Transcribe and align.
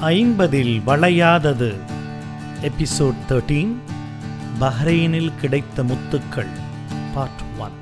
ஐம்பதில் 0.00 0.82
வளையாதது. 0.86 1.74
Episode 2.60 3.14
thirteen 3.28 3.76
பஹ்ரைனில் 4.60 5.36
கிடைத்த 5.40 5.82
முத்துக்கள் 5.82 6.50
பார்ட் 7.14 7.42
ஒன் 7.58 7.72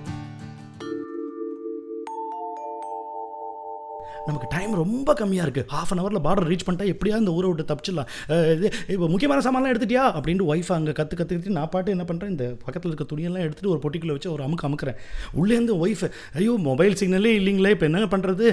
நமக்கு 4.26 4.46
டைம் 4.48 4.63
ரொம்ப 4.82 5.10
கம்மியாக 5.20 5.46
இருக்குது 5.46 5.68
ஹாஃப் 5.74 5.92
அன் 5.94 6.00
ஹவரில் 6.02 6.22
பார்டர் 6.26 6.48
ரீச் 6.52 6.66
பண்ணிட்டா 6.66 6.88
எப்படியா 6.94 7.18
இந்த 7.22 7.32
ஊரை 7.38 7.48
விட்டு 7.50 7.68
தப்பிச்சிடலாம். 7.70 8.08
இது 8.56 8.68
இப்போ 8.94 9.08
முக்கியமான 9.14 9.42
சாமான்லாம் 9.46 9.72
எடுத்துட்டியா? 9.74 10.04
அப்படின்ட்டு 10.18 10.48
ஒய்ஃப் 10.54 10.72
அங்கே 10.78 10.94
கற்று 11.00 11.18
கற்றுக்கிட்டு 11.20 11.56
நான் 11.58 11.70
பாட்டு 11.74 11.94
என்ன 11.96 12.06
பண்ணுறேன் 12.10 12.32
இந்த 12.34 12.46
பக்கத்தில் 12.66 12.90
இருக்க 12.92 13.06
துணியெல்லாம் 13.12 13.44
எடுத்துகிட்டு 13.46 13.72
ஒரு 13.74 13.82
பொட்டிக்குள்ளே 13.84 14.16
வச்சு 14.18 14.32
ஒரு 14.36 14.44
அமுக்கு 14.48 14.68
அமுக்கிறேன். 14.70 14.98
உள்ளேருந்து 15.42 15.76
ஒய்ஃப் 15.86 16.04
ஐயோ 16.40 16.56
மொபைல் 16.68 16.98
சிக்னலே 17.02 17.34
இல்லைங்களே 17.40 17.74
இப்போ 17.76 17.88
என்ன 17.90 18.08
பண்ணுறது 18.16 18.44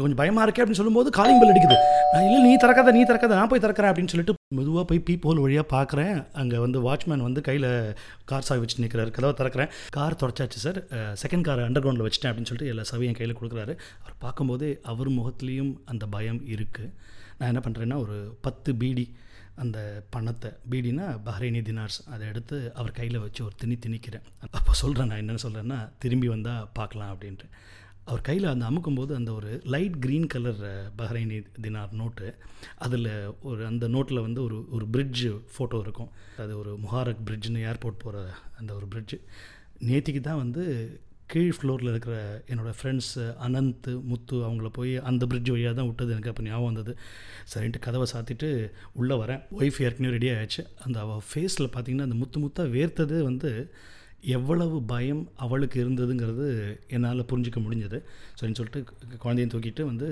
கொஞ்சம் 0.00 0.20
பயமாக 0.22 0.46
இருக்கே 0.48 0.64
அப்படின்னு 0.64 0.82
சொல்லும்போது 0.82 1.16
காலிங் 1.20 1.42
பெல் 1.42 1.54
அடிக்குது. 1.54 1.78
நான் 2.14 2.28
இல்லை 2.28 2.40
நீ 2.48 2.54
திறக்காத 2.66 2.94
நீ 2.98 3.04
திறக்காத 3.12 3.40
நான் 3.40 3.52
போய் 3.54 3.66
திறக்கிறேன் 3.66 3.92
அப்படின்னு 3.92 4.14
சொல்லிட்டு 4.14 4.40
மெதுவாக 4.58 4.84
போய் 4.90 5.02
பீப் 5.08 5.26
ஹோல் 5.28 5.42
வழியாக 5.44 5.66
பார்க்குறேன் 5.74 6.16
அங்கே 6.42 6.58
வந்து 6.64 6.78
வாட்ச்மேன் 6.86 7.24
வந்து 7.28 7.40
கையில் 7.48 7.68
கார் 8.30 8.46
சாவி 8.48 8.62
வச்சு 8.64 8.82
நிற்கிறாரு 8.84 9.10
கதவை 9.16 9.32
திறக்கிறேன். 9.40 9.72
கார் 9.96 10.20
தொடச்சாச்சு 10.22 10.60
சார். 10.66 10.80
செகண்ட் 11.22 11.46
கார் 11.48 11.64
அண்டர் 11.68 11.84
கிரவுண்டில் 11.84 12.06
வச்சிட்டேன் 12.06 12.32
அப்படின்னு 12.32 12.50
சொல்லிட்டு 12.50 12.72
எல்லா 12.74 12.84
சாவியும் 12.92 13.18
கையில் 13.20 13.38
கொடுக்குறாரு. 13.40 13.74
அவர் 14.02 14.16
பார்க்கும்போது 14.26 14.68
அவர் 14.92 15.10
முகத்துலேயும் 15.18 15.72
அந்த 15.92 16.06
பயம் 16.16 16.40
இருக்குது 16.54 16.92
நான் 17.38 17.50
என்ன 17.52 17.62
பண்ணுறேன்னா 17.66 17.98
ஒரு 18.04 18.16
பத்து 18.46 18.72
பீடி 18.82 19.06
அந்த 19.62 19.78
பணத்தை 20.14 20.50
பீடினா 20.72 21.06
பஹ்ரைனி 21.26 21.60
தினார்ஸ் 21.68 21.98
அதை 22.12 22.24
எடுத்து 22.32 22.56
அவர் 22.80 22.96
கையில் 22.98 23.18
வச்சு 23.24 23.40
ஒரு 23.46 23.54
திணி 23.62 23.76
திணிக்கிறேன். 23.84 24.24
அப்போ 24.58 24.72
சொல்கிறேன் 24.82 25.10
நான் 25.10 25.20
என்னென்னு 25.22 25.44
சொல்கிறேன்னா 25.44 25.78
திரும்பி 26.04 26.28
வந்தால் 26.34 26.68
பார்க்கலாம் 26.78 27.12
அப்படின்ட்டு. 27.14 27.48
அவர் 28.04 28.20
கையில் 28.20 28.44
அந்த 28.44 28.64
அமுக்கும்போது 28.70 29.12
அந்த 29.12 29.32
ஒரு 29.32 29.50
light 29.64 29.96
green 30.06 30.26
colour 30.26 30.62
Bahraini 30.98 31.38
dinar 31.62 31.92
note 31.92 32.34
அதில் 32.78 33.10
ஒரு 33.40 33.66
அந்த 33.66 33.88
நோட்டில் 33.88 34.20
வந்து 34.20 34.42
ஒரு 34.42 34.58
ஒரு 34.70 34.86
பிரிட்ஜு 34.92 35.30
ஃபோட்டோ 35.52 35.80
இருக்கும். 35.80 36.10
அது 36.38 36.58
ஒரு 36.58 36.78
முஹாரக் 36.84 37.22
பிரிட்ஜ்னு 37.28 37.62
ஏர்போர்ட் 37.70 38.02
போகிற 38.04 38.24
அந்த 38.58 38.74
ஒரு 38.74 38.88
பிரிட்ஜு 38.94 39.18
நேத்திக்கு 39.88 40.20
தான் 40.20 40.36
வந்து 40.36 40.64
கீழ் 41.26 41.54
ஃப்ளோரில் 41.56 41.90
இருக்கிற 41.90 42.16
என்னோடய 42.48 42.74
ஃப்ரெண்ட்ஸ் 42.78 43.12
அனந்த் 43.46 43.86
முத்து 44.02 44.36
அவங்கள 44.46 44.68
போய் 44.68 44.96
அந்த 45.10 45.26
பிரிட்ஜ் 45.26 45.50
வழியாக 45.50 45.76
தான் 45.76 45.86
விட்டது. 45.86 46.10
எனக்கு 46.10 46.28
அப்போ 46.28 46.42
ஞாபகம் 46.42 46.70
வந்தது. 46.72 46.92
சரின்ட்டு 47.52 47.78
கதவை 47.78 48.06
சாத்திட்டு 48.12 48.48
உள்ளே 48.92 49.14
வரேன். 49.14 49.42
ஒய்ஃப் 49.58 49.80
ஏற்கனவே 49.86 50.14
ரெடி 50.16 50.30
ஆகிடுச்சு 50.30 50.64
அந்த 50.84 51.00
அவள் 51.00 51.24
ஃபேஸில் 51.30 51.72
பார்த்திங்கன்னா 51.76 52.08
அந்த 52.08 52.14
முத்து 52.14 52.40
முத்தாக 52.40 52.74
வேர்த்தது 52.76 53.22
வந்து 53.22 53.72
எவ்வளவு 54.34 54.76
பயம் 54.92 55.22
அவளுக்கு 55.44 55.76
இருந்ததுங்கிறது 55.84 56.46
என்னால் 56.94 57.28
புரிஞ்சிக்க 57.30 57.60
முடிஞ்சது. 57.62 57.98
சரின்னு 58.38 58.58
சொல்லிட்டு 58.60 58.82
குழந்தையும் 59.24 59.52
தூக்கிட்டு 59.54 59.82
வந்து 59.90 60.08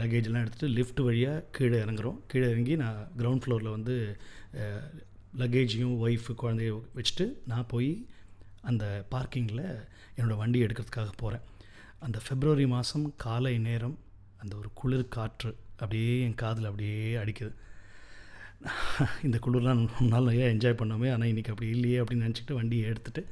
லக்கேஜ்லாம் 0.00 0.44
எடுத்துகிட்டு 0.44 0.74
லிஃப்ட் 0.78 1.00
வழியாக 1.00 1.44
கீழே 1.56 1.78
இறங்குறோம். 1.84 2.18
கீழே 2.26 2.48
இறங்கி 2.50 2.76
நான் 2.76 3.00
கிரவுண்ட் 3.18 3.44
ஃப்ளோரில் 3.44 3.74
வந்து 3.76 3.96
லக்கேஜையும் 5.42 5.94
ஒய்ஃபு 6.06 6.34
குழந்தைய 6.42 6.72
வச்சுட்டு 6.98 7.26
நான் 7.52 7.70
போய் 7.74 7.90
அந்த 8.70 8.84
பார்க்கிங்கில் 9.14 9.64
என்னோடய 10.16 10.40
வண்டி 10.42 10.64
எடுக்கிறதுக்காக 10.66 11.12
போகிறேன் 11.16 11.44
அந்த 11.98 12.18
ஃபெப்ரவரி 12.24 12.66
மாதம் 12.66 13.06
காலை 13.16 13.58
நேரம் 13.58 13.96
அந்த 14.36 14.56
ஒரு 14.56 14.68
குளிர் 14.74 15.08
காற்று 15.08 15.50
அப்படியே 15.76 16.20
என் 16.20 16.40
காதில் 16.42 16.64
அப்படியே 16.64 17.14
அடிக்குது. 17.22 17.52
இந்த 19.26 19.36
குளிர்லாம் 19.44 19.80
நாள் 20.12 20.28
நிறையா 20.28 20.46
என்ஜாய் 20.54 20.78
பண்ணோமே 20.80 21.08
ஆனால் 21.14 21.30
இன்றைக்கி 21.32 21.52
அப்படி 21.54 21.68
இல்லையே 21.74 21.98
அப்படின்னு 22.02 22.26
நினச்சிக்கிட்டு 22.26 22.58
வண்டியை 22.58 22.84
எடுத்துகிட்டு 22.90 23.22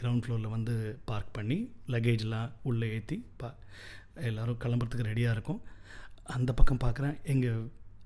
கிரவுண்ட் 0.00 0.24
ஃப்ளோரில் 0.24 0.54
வந்து 0.54 0.74
பார்க் 1.10 1.30
பண்ணி 1.36 1.58
லக்கேஜ்லாம் 1.94 2.50
உள்ளே 2.70 2.88
ஏற்றி 2.96 3.18
பா 3.40 3.48
எல்லோரும் 4.30 4.60
கிளம்புறதுக்கு 4.64 5.08
ரெடியாக 5.10 5.36
இருக்கும். 5.36 5.60
அந்த 6.36 6.50
பக்கம் 6.58 6.82
பார்க்குறேன் 6.84 7.16
எங்கள் 7.34 7.62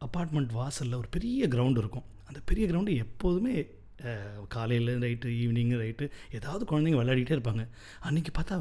அப்பார்ட்மெண்ட் 0.06 0.52
வாசலில் 0.60 1.00
ஒரு 1.00 1.08
பெரிய 1.16 1.48
கிரவுண்டு 1.54 1.82
இருக்கும். 1.84 2.06
அந்த 2.28 2.40
பெரிய 2.50 2.66
கிரவுண்டு 2.70 2.94
எப்போதுமே 3.04 3.54
காலையில் 4.54 4.90
ரைட்டு 5.04 5.28
ஈவினிங் 5.42 5.74
ரைட்டு 5.84 6.06
ஏதாவது 6.38 6.64
குழந்தைங்க 6.70 7.00
விளையாடிட்டே 7.02 7.36
இருப்பாங்க. 7.38 7.64
அன்றைக்கி 8.08 8.32
பார்த்தா 8.38 8.58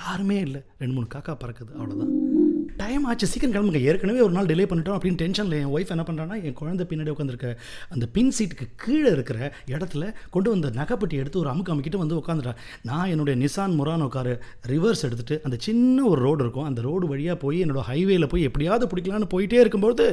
யாருமே 0.00 0.38
இல்லை. 0.46 0.62
ரெண்டு 0.82 0.94
மூணு 0.96 1.08
காக்கா 1.14 1.34
பறக்குது. 1.44 1.72
அவ்வளோதான் 1.80 2.37
டைம் 2.80 3.04
ஆச்சு. 3.10 3.26
சீக்கிரம் 3.26 3.54
கிளம்புங்க. 3.54 3.80
ஏற்கனவே 3.90 4.20
ஒரு 4.26 4.34
நாள் 4.36 4.48
டிலே 4.50 4.66
பண்ணிட்டோம் 4.70 4.96
அப்படின்னு 4.96 5.20
டென்ஷனில் 5.22 5.56
என் 5.60 5.72
ஒய்ஃப் 5.76 5.92
என்ன 5.94 6.04
பண்ணுறான்னா 6.08 6.36
என் 6.48 6.58
குழந்தை 6.60 6.86
பின்னாடி 6.90 7.12
உட்காந்துருக்க 7.14 7.48
அந்த 7.88 8.06
பின் 8.16 8.32
சீட்டுக்கு 8.38 8.66
கீழே 8.76 9.10
இருக்கிற 9.10 9.38
இடத்துல 9.66 10.12
கொண்டு 10.30 10.50
வந்த 10.50 10.70
நகைப்பட்டி 10.80 11.16
எடுத்து 11.22 11.38
ஒரு 11.38 11.50
அமுக்கு 11.50 11.72
அமுக்கிட்டு 11.74 12.02
வந்து 12.02 12.18
உட்காந்துட்டா 12.18 12.54
நான் 12.82 13.08
என்னுடைய 13.08 13.36
நிசான் 13.44 13.76
முரானோ 13.80 14.08
காரு 14.08 14.34
ரிவர்ஸ் 14.66 15.04
எடுத்துகிட்டு 15.06 15.40
அந்த 15.40 15.56
சின்ன 15.60 16.04
ஒரு 16.04 16.20
ரோடு 16.20 16.42
இருக்கும். 16.44 16.64
அந்த 16.64 16.80
ரோடு 16.80 17.06
வழியாக 17.06 17.38
போய் 17.38 17.64
என்னோடய 17.64 17.88
ஹைவேயில் 17.90 18.32
போய் 18.34 18.42
எப்படியாவது 18.42 18.86
பிடிக்கலான்னு 18.86 19.32
போயிட்டே 19.34 19.60
இருக்கும்போது 19.64 20.06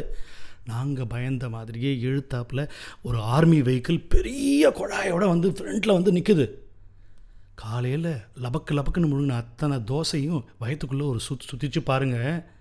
நாங்கள் 0.66 1.08
பயந்த 1.08 1.50
மாதிரியே 1.50 1.92
எழுத்தாப்பில் 2.10 2.62
ஒரு 3.04 3.18
ஆர்மி 3.36 3.62
வெஹிக்கிள் 3.62 4.00
பெரிய 4.10 4.70
குழாயோட 4.70 5.26
வந்து 5.28 5.50
ஃப்ரண்ட்டில் 5.50 5.98
வந்து 5.98 6.12
நிற்குது 6.12 6.46
காலையில் 7.56 8.10
லபக்கு 8.44 8.72
லபக்குன்னு 8.72 9.10
முழுங்கின 9.12 9.36
அத்தனை 9.36 9.78
தோசையும் 9.78 10.42
வயத்துக்குள்ளே 10.62 11.06
ஒரு 11.08 11.20
சுத் 11.28 11.48
சுற்றிச்சு 11.50 11.82
பாருங்கள் 11.84 12.54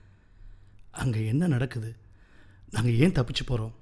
அங்கே 1.02 1.26
என்ன 1.26 1.46
நடக்குது? 1.46 1.90
நாங்கள் 2.70 2.96
ஏன் 2.96 3.16
தப்பிச்சு 3.18 3.44
போகிறோம் 3.46 3.74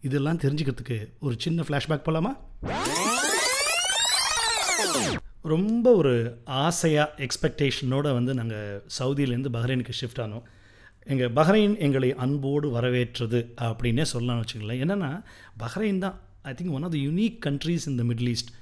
இதெல்லாம் 0.00 0.38
தெரிஞ்சுக்கிறதுக்கு 0.38 0.98
ஒரு 1.20 1.34
சின்ன 1.38 1.62
ஃப்ளாஷ்பேக் 1.62 2.06
போகலாமா 2.08 2.32
ரொம்ப 5.52 5.94
ஒரு 5.94 6.42
ஆசையாக 6.44 7.26
எக்ஸ்பெக்டேஷனோடு 7.26 8.12
வந்து 8.12 8.34
நாங்கள் 8.34 8.82
சவுதியிலேருந்து 8.98 9.52
பஹ்ரைனுக்கு 9.56 9.94
ஷிஃப்ட் 10.00 10.22
ஆனோம். 10.24 10.46
எங்கள் 11.06 11.32
பஹ்ரைன் 11.32 11.76
எங்களை 11.78 12.14
அன்போடு 12.14 12.70
வரவேற்றது 12.70 13.54
அப்படின்னே 13.60 14.04
சொல்லலாம்னு 14.12 14.44
வச்சுக்கலாம் 14.44 14.82
என்னென்னா 14.84 15.10
பஹ்ரைன் 15.58 15.98
தான் 15.98 16.16
I 16.42 16.52
think 16.52 16.72
one 16.72 16.82
of 16.82 16.90
the 16.90 16.96
unique 16.96 17.38
countries 17.46 17.88
இந்த 17.88 18.02
மிடில் 18.02 18.30
ஈஸ்ட் 18.32 18.52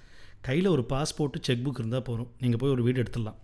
கையில் 0.40 0.66
ஒரு 0.66 0.84
பாஸ்போர்ட்டு 0.88 1.40
செக் 1.40 1.64
புக் 1.66 1.80
இருந்தால் 1.82 2.02
போகிறோம் 2.02 2.30
நீங்கள் 2.40 2.60
போய் 2.62 2.70
ஒரு 2.70 2.82
வீடு 2.82 3.02
எடுத்துடலாம். 3.02 3.38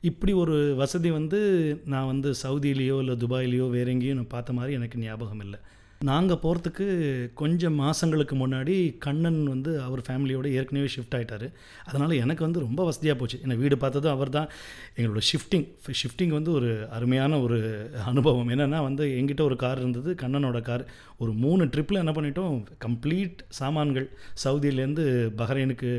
இப்படி 0.00 0.32
ஒரு 0.32 0.74
வசதி 0.74 1.10
வந்து 1.10 1.40
நான் 1.84 2.06
வந்து 2.06 2.34
சவுதியிலேயோ 2.42 2.98
இல்லை 2.98 3.16
துபாயிலேயோ 3.24 3.70
வேற 3.70 3.90
எங்கேயும் 3.90 4.16
நான் 4.16 4.34
பார்த்த 4.36 4.52
மாதிரி 4.52 4.74
எனக்கு 4.74 4.98
ஞாபகம் 4.98 5.40
இல்லை. 5.40 5.58
நாங்கள் 6.00 6.40
போகிறதுக்கு 6.42 6.86
கொஞ்சம் 7.34 7.74
மாதங்களுக்கு 7.74 8.34
முன்னாடி 8.36 8.98
கண்ணன் 8.98 9.38
வந்து 9.44 9.80
அவர் 9.80 10.00
ஃபேமிலியோடு 10.06 10.48
ஏற்கனவே 10.58 10.88
ஷிஃப்ட் 10.94 11.14
ஆகிட்டார் 11.16 11.46
அதனால் 11.88 12.10
எனக்கு 12.10 12.44
வந்து 12.44 12.60
ரொம்ப 12.60 12.84
வசதியாக 12.84 13.18
போச்சு. 13.20 13.40
என்னை 13.42 13.56
வீடு 13.56 13.76
பார்த்ததும் 13.76 14.14
அவர் 14.16 14.28
தான் 14.28 14.48
எங்களோட 14.96 15.22
ஷிஃப்டிங் 15.30 15.66
ஷிஃப்டிங் 16.00 16.28
வந்து 16.28 16.52
ஒரு 16.52 16.88
அருமையான 16.96 17.40
ஒரு 17.40 17.58
அனுபவம். 18.04 18.50
என்னென்னா 18.56 18.82
வந்து 18.88 19.06
எங்கிட்ட 19.20 19.40
ஒரு 19.40 19.56
கார் 19.56 19.78
இருந்தது 19.78 20.12
கண்ணனோட 20.24 20.60
கார் 20.60 20.84
ஒரு 21.18 21.32
மூணு 21.32 21.64
ட்ரிப்பில் 21.64 22.02
என்ன 22.04 22.14
பண்ணிட்டோம் 22.18 22.62
கம்ப்ளீட் 22.86 23.40
சாமான்கள். 23.48 24.10
சவுதியிலேருந்து 24.44 25.32
பஹ்ரைனுக்கு 25.40 25.90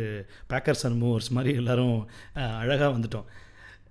பேக்கர்ஸ் 0.53 0.85
அண்ட் 0.89 1.03
மூவர்ஸ் 1.03 1.33
மாதிரி 1.37 1.53
எல்லோரும் 1.63 2.07
அழகாக 2.61 2.93
வந்துட்டோம். 2.97 3.27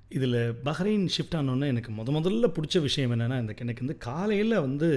இதில் 0.09 0.39
பஹ்ரைன் 0.65 1.07
ஷிஃப்ட் 1.17 1.37
ஆனோடனே 1.37 1.67
எனக்கு 1.67 1.93
முத 1.93 2.11
முதல்ல 2.17 2.49
பிடிச்ச 2.57 2.81
விஷயம் 2.81 3.13
என்னென்னா 3.13 3.37
எனக்கு 3.37 3.65
எனக்கு 3.65 3.85
வந்து 3.85 3.99
காலையில் 3.99 4.61
வந்து 4.61 4.89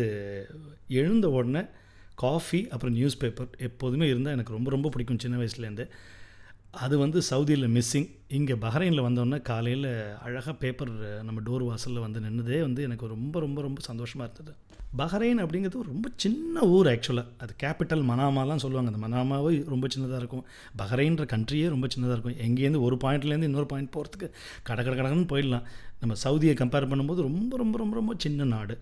எழுந்த 0.87 1.29
உடனே 1.29 1.63
காஃபி 2.15 2.67
அப்புறம் 2.67 2.95
நியூஸ் 2.95 3.17
பேப்பர் 3.17 3.49
எப்போதுமே 3.57 4.07
இருந்தால் 4.07 4.33
எனக்கு 4.33 4.53
ரொம்ப 4.53 4.69
ரொம்ப 4.69 4.89
பிடிக்கும் 4.89 5.19
சின்ன 5.19 5.37
வயசுலேருந்து. 5.37 5.87
அது 6.71 6.97
வந்து 6.97 7.19
சவுதியில் 7.29 7.67
மிஸ்ஸிங் 7.67 8.09
இங்கே 8.27 8.53
பஹ்ரைனில் 8.53 9.05
வந்தோடனே 9.05 9.41
காலையில் 9.41 9.89
அழகாக 10.17 10.53
பேப்பர் 10.53 10.91
நம்ம 11.23 11.41
டோர் 11.41 11.65
வாசலில் 11.65 11.99
வந்து 11.99 12.19
நின்றதே 12.19 12.61
வந்து 12.61 12.83
எனக்கு 12.83 13.07
ரொம்ப 13.07 13.39
ரொம்ப 13.39 13.61
ரொம்ப 13.61 13.81
சந்தோஷமாக 13.81 14.31
இருந்தது. 14.33 14.57
பஹ்ரைன் 14.97 15.41
அப்படிங்கிறது 15.43 15.81
ரொம்ப 15.81 16.09
சின்ன 16.15 16.61
ஊர் 16.61 16.87
ஆக்சுவலாக 16.87 17.25
அது 17.37 17.53
கேபிட்டல் 17.63 18.03
மனாமாலாம் 18.11 18.55
சொல்லுவாங்க. 18.55 18.91
அந்த 18.91 19.01
மனாமாவே 19.07 19.63
ரொம்ப 19.67 19.87
சின்னதாக 19.95 20.15
இருக்கும். 20.15 20.45
பஹ்ரைன்ற 20.77 21.25
கண்ட்ரியே 21.33 21.67
ரொம்ப 21.67 21.87
சின்னதாக 21.87 22.17
இருக்கும். 22.17 22.39
எங்கேருந்து 22.47 22.81
ஒரு 22.81 22.97
பாயிண்ட்லேருந்து 23.03 23.43
இன்னொரு 23.43 23.65
பாயிண்ட் 23.65 23.93
போகிறதுக்கு 23.95 24.29
கட 24.63 24.83
கட 24.83 25.01
கடன்னு 25.01 25.29
போயிடலாம். 25.33 25.65
நம்ம 25.99 26.15
சவுதியை 26.23 26.55
கம்பேர் 26.55 26.89
பண்ணும்போது 26.91 27.21
ரொம்ப 27.21 27.57
ரொம்ப 27.57 27.77
ரொம்ப 27.77 27.95
ரொம்ப 27.95 28.13
சின்ன 28.17 28.43
நாடு. 28.43 28.77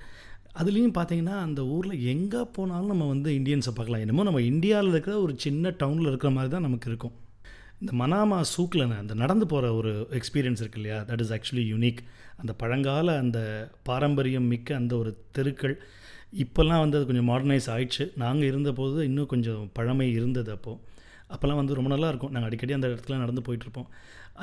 அதுலேயும் 0.53 0.97
பார்த்தீங்கன்னா 0.97 1.37
அந்த 1.39 1.65
ஊரில் 1.65 2.03
எங்கே 2.03 2.43
போனாலும் 2.43 2.87
நம்ம 2.87 3.07
வந்து 3.07 3.31
இந்தியன்ஸை 3.31 3.73
பார்க்கலாம். 3.75 3.99
என்னமோ 3.99 4.23
நம்ம 4.23 4.41
இந்தியாவில் 4.41 4.89
இருக்கிற 4.89 5.21
ஒரு 5.21 5.33
சின்ன 5.37 5.69
டவுனில் 5.69 6.07
இருக்கிற 6.07 6.31
மாதிரி 6.31 6.51
தான் 6.51 6.61
நமக்கு 6.61 6.89
இருக்கும். 6.89 7.11
இந்த 7.81 7.91
மனாமா 8.01 8.37
சூக்கில் 8.51 8.83
அந்த 9.01 9.13
நடந்து 9.23 9.45
போகிற 9.45 9.65
ஒரு 9.79 9.91
எக்ஸ்பீரியன்ஸ் 10.19 10.61
இருக்கு 10.63 10.79
இல்லையா? 10.81 10.99
தட் 11.09 11.21
இஸ் 11.23 11.33
ஆக்சுவலி 11.35 11.65
யூனிக் 11.73 11.99
அந்த 12.41 12.51
பழங்கால 12.61 13.17
அந்த 13.23 13.39
பாரம்பரியம் 13.89 14.47
மிக்க 14.53 14.75
அந்த 14.75 14.93
ஒரு 14.97 15.11
தெருக்கள் 15.37 15.75
இப்போல்லாம் 16.43 16.81
வந்து 16.83 16.97
அது 16.97 17.05
கொஞ்சம் 17.09 17.29
மாடர்னைஸ் 17.31 17.67
ஆயிடுச்சு. 17.73 18.05
நாங்கள் 18.23 18.49
இருந்தபோது 18.51 18.97
இன்னும் 19.09 19.29
கொஞ்சம் 19.33 19.61
பழமை 19.77 20.07
இருந்தது 20.19 20.51
அப்போது 20.51 20.95
அப்போல்லாம் 21.33 21.59
வந்து 21.61 21.77
ரொம்ப 21.77 21.89
நல்லா 21.93 22.09
இருக்கும். 22.11 22.31
நாங்கள் 22.33 22.49
அடிக்கடி 22.49 22.73
அந்த 22.77 22.87
இடத்துல 22.87 23.17
நடந்து 23.23 23.43
போயிட்டுருப்போம். 23.47 23.87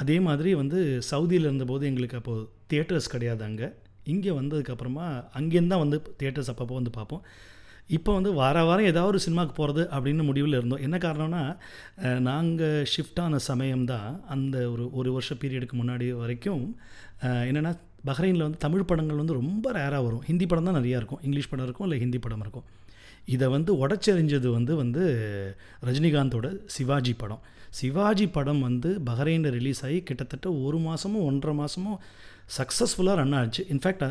அதே 0.02 0.16
மாதிரி 0.20 0.50
வந்து 0.54 0.78
சவுதியில் 1.10 1.48
இருந்தபோது 1.48 1.84
எங்களுக்கு 1.90 2.18
அப்போது 2.20 2.48
தியேட்டர்ஸ் 2.70 3.12
கிடையாது 3.14 3.44
அங்கே. 3.48 3.68
இங்கே 4.12 4.32
வந்ததுக்கப்புறமா 4.40 5.06
அங்கேருந்து 5.38 5.74
தான் 5.74 5.84
வந்து 5.84 5.98
தியேட்டர்ஸ் 6.20 6.50
அப்பப்போ 6.52 6.74
வந்து 6.80 6.94
பார்ப்போம். 6.98 7.22
இப்போ 7.88 8.10
வந்து 8.16 8.30
வார 8.32 8.56
வாரம் 8.64 8.90
ஏதாவது 8.90 9.10
ஒரு 9.12 9.20
சினிமாவுக்கு 9.24 9.56
போகிறது 9.58 9.82
அப்படின்னு 9.94 10.22
முடிவில் 10.28 10.56
இருந்தோம். 10.58 10.82
என்ன 10.86 10.96
காரணம்னா 11.04 11.42
நாங்கள் 12.28 12.86
ஷிஃப்ட் 12.92 13.20
ஆன 13.24 13.38
சமயம் 13.48 13.84
தான் 13.92 14.08
அந்த 14.34 14.56
ஒரு 14.72 14.84
ஒரு 15.00 15.10
வருஷ 15.16 15.34
பீரியடுக்கு 15.42 15.76
முன்னாடி 15.80 16.06
வரைக்கும் 16.22 16.64
என்னென்னா 17.48 17.72
பஹ்ரைனில் 18.08 18.46
வந்து 18.46 18.62
தமிழ் 18.64 18.88
படங்கள் 18.90 19.20
வந்து 19.22 19.38
ரொம்ப 19.40 19.66
ரேராக 19.78 20.02
வரும். 20.06 20.24
ஹிந்தி 20.28 20.46
படம் 20.46 20.66
தான் 20.68 20.78
நிறையா 20.80 20.96
இருக்கும். 21.00 21.20
இங்கிலீஷ் 21.26 21.50
படம் 21.50 21.66
இருக்கும் 21.66 21.86
இல்லை 21.88 21.98
ஹிந்தி 22.04 22.18
படம் 22.24 22.42
இருக்கும். 22.44 22.66
இதை 23.34 23.46
வந்து 23.56 23.70
உடச்செறிஞ்சது 23.82 24.48
வந்து 24.58 24.72
வந்து 24.82 25.02
ரஜினிகாந்தோட 25.88 26.46
சிவாஜி 26.74 27.14
படம். 27.22 27.42
சிவாஜி 27.78 28.26
படம் 28.34 28.60
வந்து 28.66 28.90
பஹ்ரைனில் 29.08 29.54
ரிலீஸ் 29.58 29.80
ஆகி 29.86 29.98
கிட்டத்தட்ட 30.08 30.48
ஒரு 30.66 30.78
மாதமும் 30.78 31.26
ஒன்றரை 31.28 31.54
மாதமும் 31.60 31.98
சக்ஸஸ்ஃபுல்லாக 32.58 33.18
ரன் 33.20 33.36
ஆச்சு. 33.38 33.62
இன்ஃபேக்ட் 33.74 34.04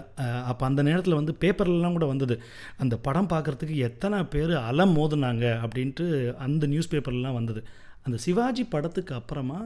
அப்போ 0.52 0.64
அந்த 0.70 0.82
நேரத்தில் 0.90 1.20
வந்து 1.20 1.34
பேப்பர்லாம் 1.44 1.98
கூட 1.98 2.08
வந்தது. 2.12 2.36
அந்த 2.84 2.96
படம் 3.08 3.32
பார்க்குறதுக்கு 3.34 3.78
எத்தனை 3.90 4.20
பேர் 4.34 4.54
அலம் 4.70 4.96
மோதுனாங்க 4.98 5.46
அப்படின்ட்டு 5.66 6.06
அந்த 6.46 6.68
நியூஸ் 6.74 6.92
பேப்பர்லாம் 6.94 7.40
வந்தது. 7.40 7.64
அந்த 8.06 8.18
சிவாஜி 8.26 8.64
படத்துக்கு 8.74 9.14
அப்புறமா 9.20 9.60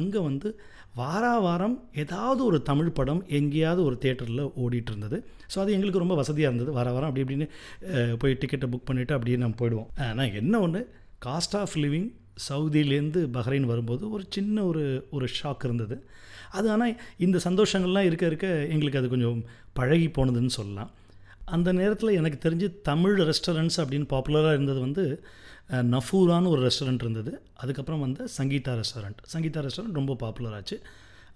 அங்கே 0.00 0.20
வந்து 0.28 0.48
வாரா 1.00 1.32
வாரம் 1.44 1.76
ஏதாவது 2.02 2.40
ஒரு 2.48 2.58
தமிழ் 2.68 2.96
படம் 2.98 3.22
எங்கேயாவது 3.38 3.80
ஒரு 3.88 3.96
தேட்டரில் 4.04 4.42
ஓடிட்டு 4.64 4.90
இருந்தது. 4.92 5.16
ஸோ 5.52 5.56
அது 5.62 5.74
எங்களுக்கு 5.76 6.02
ரொம்ப 6.02 6.16
வசதியாக 6.20 6.50
இருந்தது. 6.50 6.74
வார 6.76 6.88
வாரம் 6.96 7.10
அப்படி 7.10 7.24
இப்படின்னு 7.24 7.48
போய் 8.22 8.38
டிக்கெட்டை 8.42 8.68
புக் 8.74 8.88
பண்ணிவிட்டு 8.90 9.16
அப்படியே 9.16 9.38
நம்ம 9.42 9.58
போயிடுவோம். 9.62 9.88
ஆனால் 10.10 10.36
என்ன 10.42 10.60
ஒன்று 10.66 10.82
காஸ்ட் 11.26 11.56
ஆஃப் 11.62 11.76
லிவிங் 11.84 12.08
சவுதியிலேருந்து 12.48 13.20
பஹ்ரைன் 13.36 13.70
வரும்போது 13.70 14.04
ஒரு 14.10 14.24
சின்ன 14.36 14.64
ஒரு 14.70 14.84
ஒரு 15.10 15.28
ஷாக் 15.38 15.64
இருந்தது. 15.68 15.96
அது 16.58 16.66
ஆனால் 16.70 16.98
இந்த 17.26 17.40
சந்தோஷங்கள்லாம் 17.44 18.08
இருக்க 18.08 18.24
இருக்க 18.26 18.48
எங்களுக்கு 18.74 19.00
அது 19.00 19.08
கொஞ்சம் 19.14 19.40
பழகி 19.78 20.08
போனதுன்னு 20.08 20.56
சொல்லலாம். 20.58 20.90
அந்த 21.54 21.68
நேரத்தில் 21.72 22.18
எனக்கு 22.20 22.38
தெரிஞ்சு 22.44 22.68
தமிழ் 22.90 23.16
ரெஸ்டாரண்ட்ஸ் 23.30 23.80
அப்படின்னு 23.82 24.08
பாப்புலராக 24.14 24.58
இருந்தது 24.58 24.80
வந்து 24.80 25.04
நஃபூரான்னு 25.94 26.52
ஒரு 26.54 26.60
ரெஸ்டாரண்ட் 26.66 27.04
இருந்தது. 27.06 27.32
அதுக்கப்புறம் 27.62 28.04
வந்து 28.06 28.22
சங்கீதா 28.38 28.72
ரெஸ்டாரண்ட் 28.80 29.20
சங்கீதா 29.34 29.62
ரெஸ்டாரண்ட் 29.66 30.00
ரொம்ப 30.00 30.16
பாப்புலர் 30.24 30.56
ஆச்சு. 30.58 30.78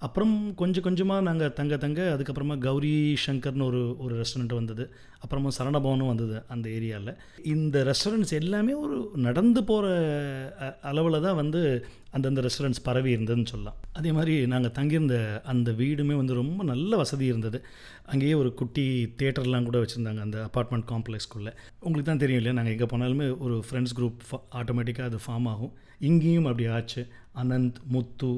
அப்புறம் 0.07 0.35
கொஞ்சம் 0.61 0.85
கொஞ்சமாக 0.87 1.25
நாங்கள் 1.29 1.55
தங்க 1.59 1.77
தங்க 1.85 2.01
அதுக்கப்புறமா 2.15 2.55
கௌரி 2.67 2.93
சங்கர்னு 3.25 3.65
ஒரு 3.71 3.81
ஒரு 4.05 4.15
ரெஸ்டாரண்ட் 4.21 4.53
வந்தது. 4.59 4.85
அப்புறமா 5.25 5.51
சரணபவனும் 5.57 6.11
வந்தது 6.11 6.37
அந்த 6.55 6.67
ஏரியாவில் 6.77 7.17
இந்த 7.53 7.83
ரெஸ்டாரண்ட்ஸ் 7.89 8.35
எல்லாமே 8.41 8.75
ஒரு 8.83 8.97
நடந்து 9.27 9.61
போகிற 9.71 9.87
அளவில் 10.91 11.25
தான் 11.27 11.39
வந்து 11.41 11.61
அந்தந்த 12.17 12.43
ரெஸ்டாரண்ட்ஸ் 12.47 12.85
பரவி 12.89 13.11
இருந்ததுன்னு 13.17 13.51
சொல்லலாம். 13.53 13.79
அதே 13.99 14.13
மாதிரி 14.19 14.35
நாங்கள் 14.53 14.75
தங்கியிருந்த 14.79 15.17
அந்த 15.53 15.73
வீடுமே 15.81 16.15
வந்து 16.21 16.39
ரொம்ப 16.41 16.65
நல்ல 16.73 16.97
வசதி 17.03 17.27
இருந்தது. 17.33 17.61
அங்கேயே 18.13 18.35
ஒரு 18.35 18.53
குட்டி 18.61 18.85
தேட்டர்லாம் 19.23 19.67
கூட 19.71 19.81
வச்சுருந்தாங்க 19.85 20.23
அந்த 20.27 20.39
அப்பார்ட்மெண்ட் 20.49 20.87
காம்ப்ளெக்ஸ்க்குள்ளே 20.93 21.55
உங்களுக்கு 21.81 22.11
தான் 22.11 22.23
தெரியும் 22.25 22.41
இல்லையா? 22.43 22.57
நாங்கள் 22.59 22.77
எங்கே 22.77 22.89
போனாலுமே 22.95 23.27
ஒரு 23.47 23.57
ஃப்ரெண்ட்ஸ் 23.69 23.97
குரூப் 23.99 24.23
ஆட்டோமேட்டிக்காக 24.61 25.11
அது 25.13 25.21
ஃபார்ம் 25.27 25.51
ஆகும். 25.55 25.75
இங்கேயும் 26.11 26.49
அப்படி 26.53 26.69
ஆச்சு. 26.77 27.05
அனந்த் 27.43 27.81
முத்து 27.97 28.33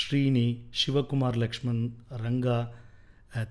ஸ்ரீனி 0.00 0.48
சிவகுமார் 0.80 1.36
லக்ஷ்மண் 1.36 1.92
ரங்கா 2.24 2.68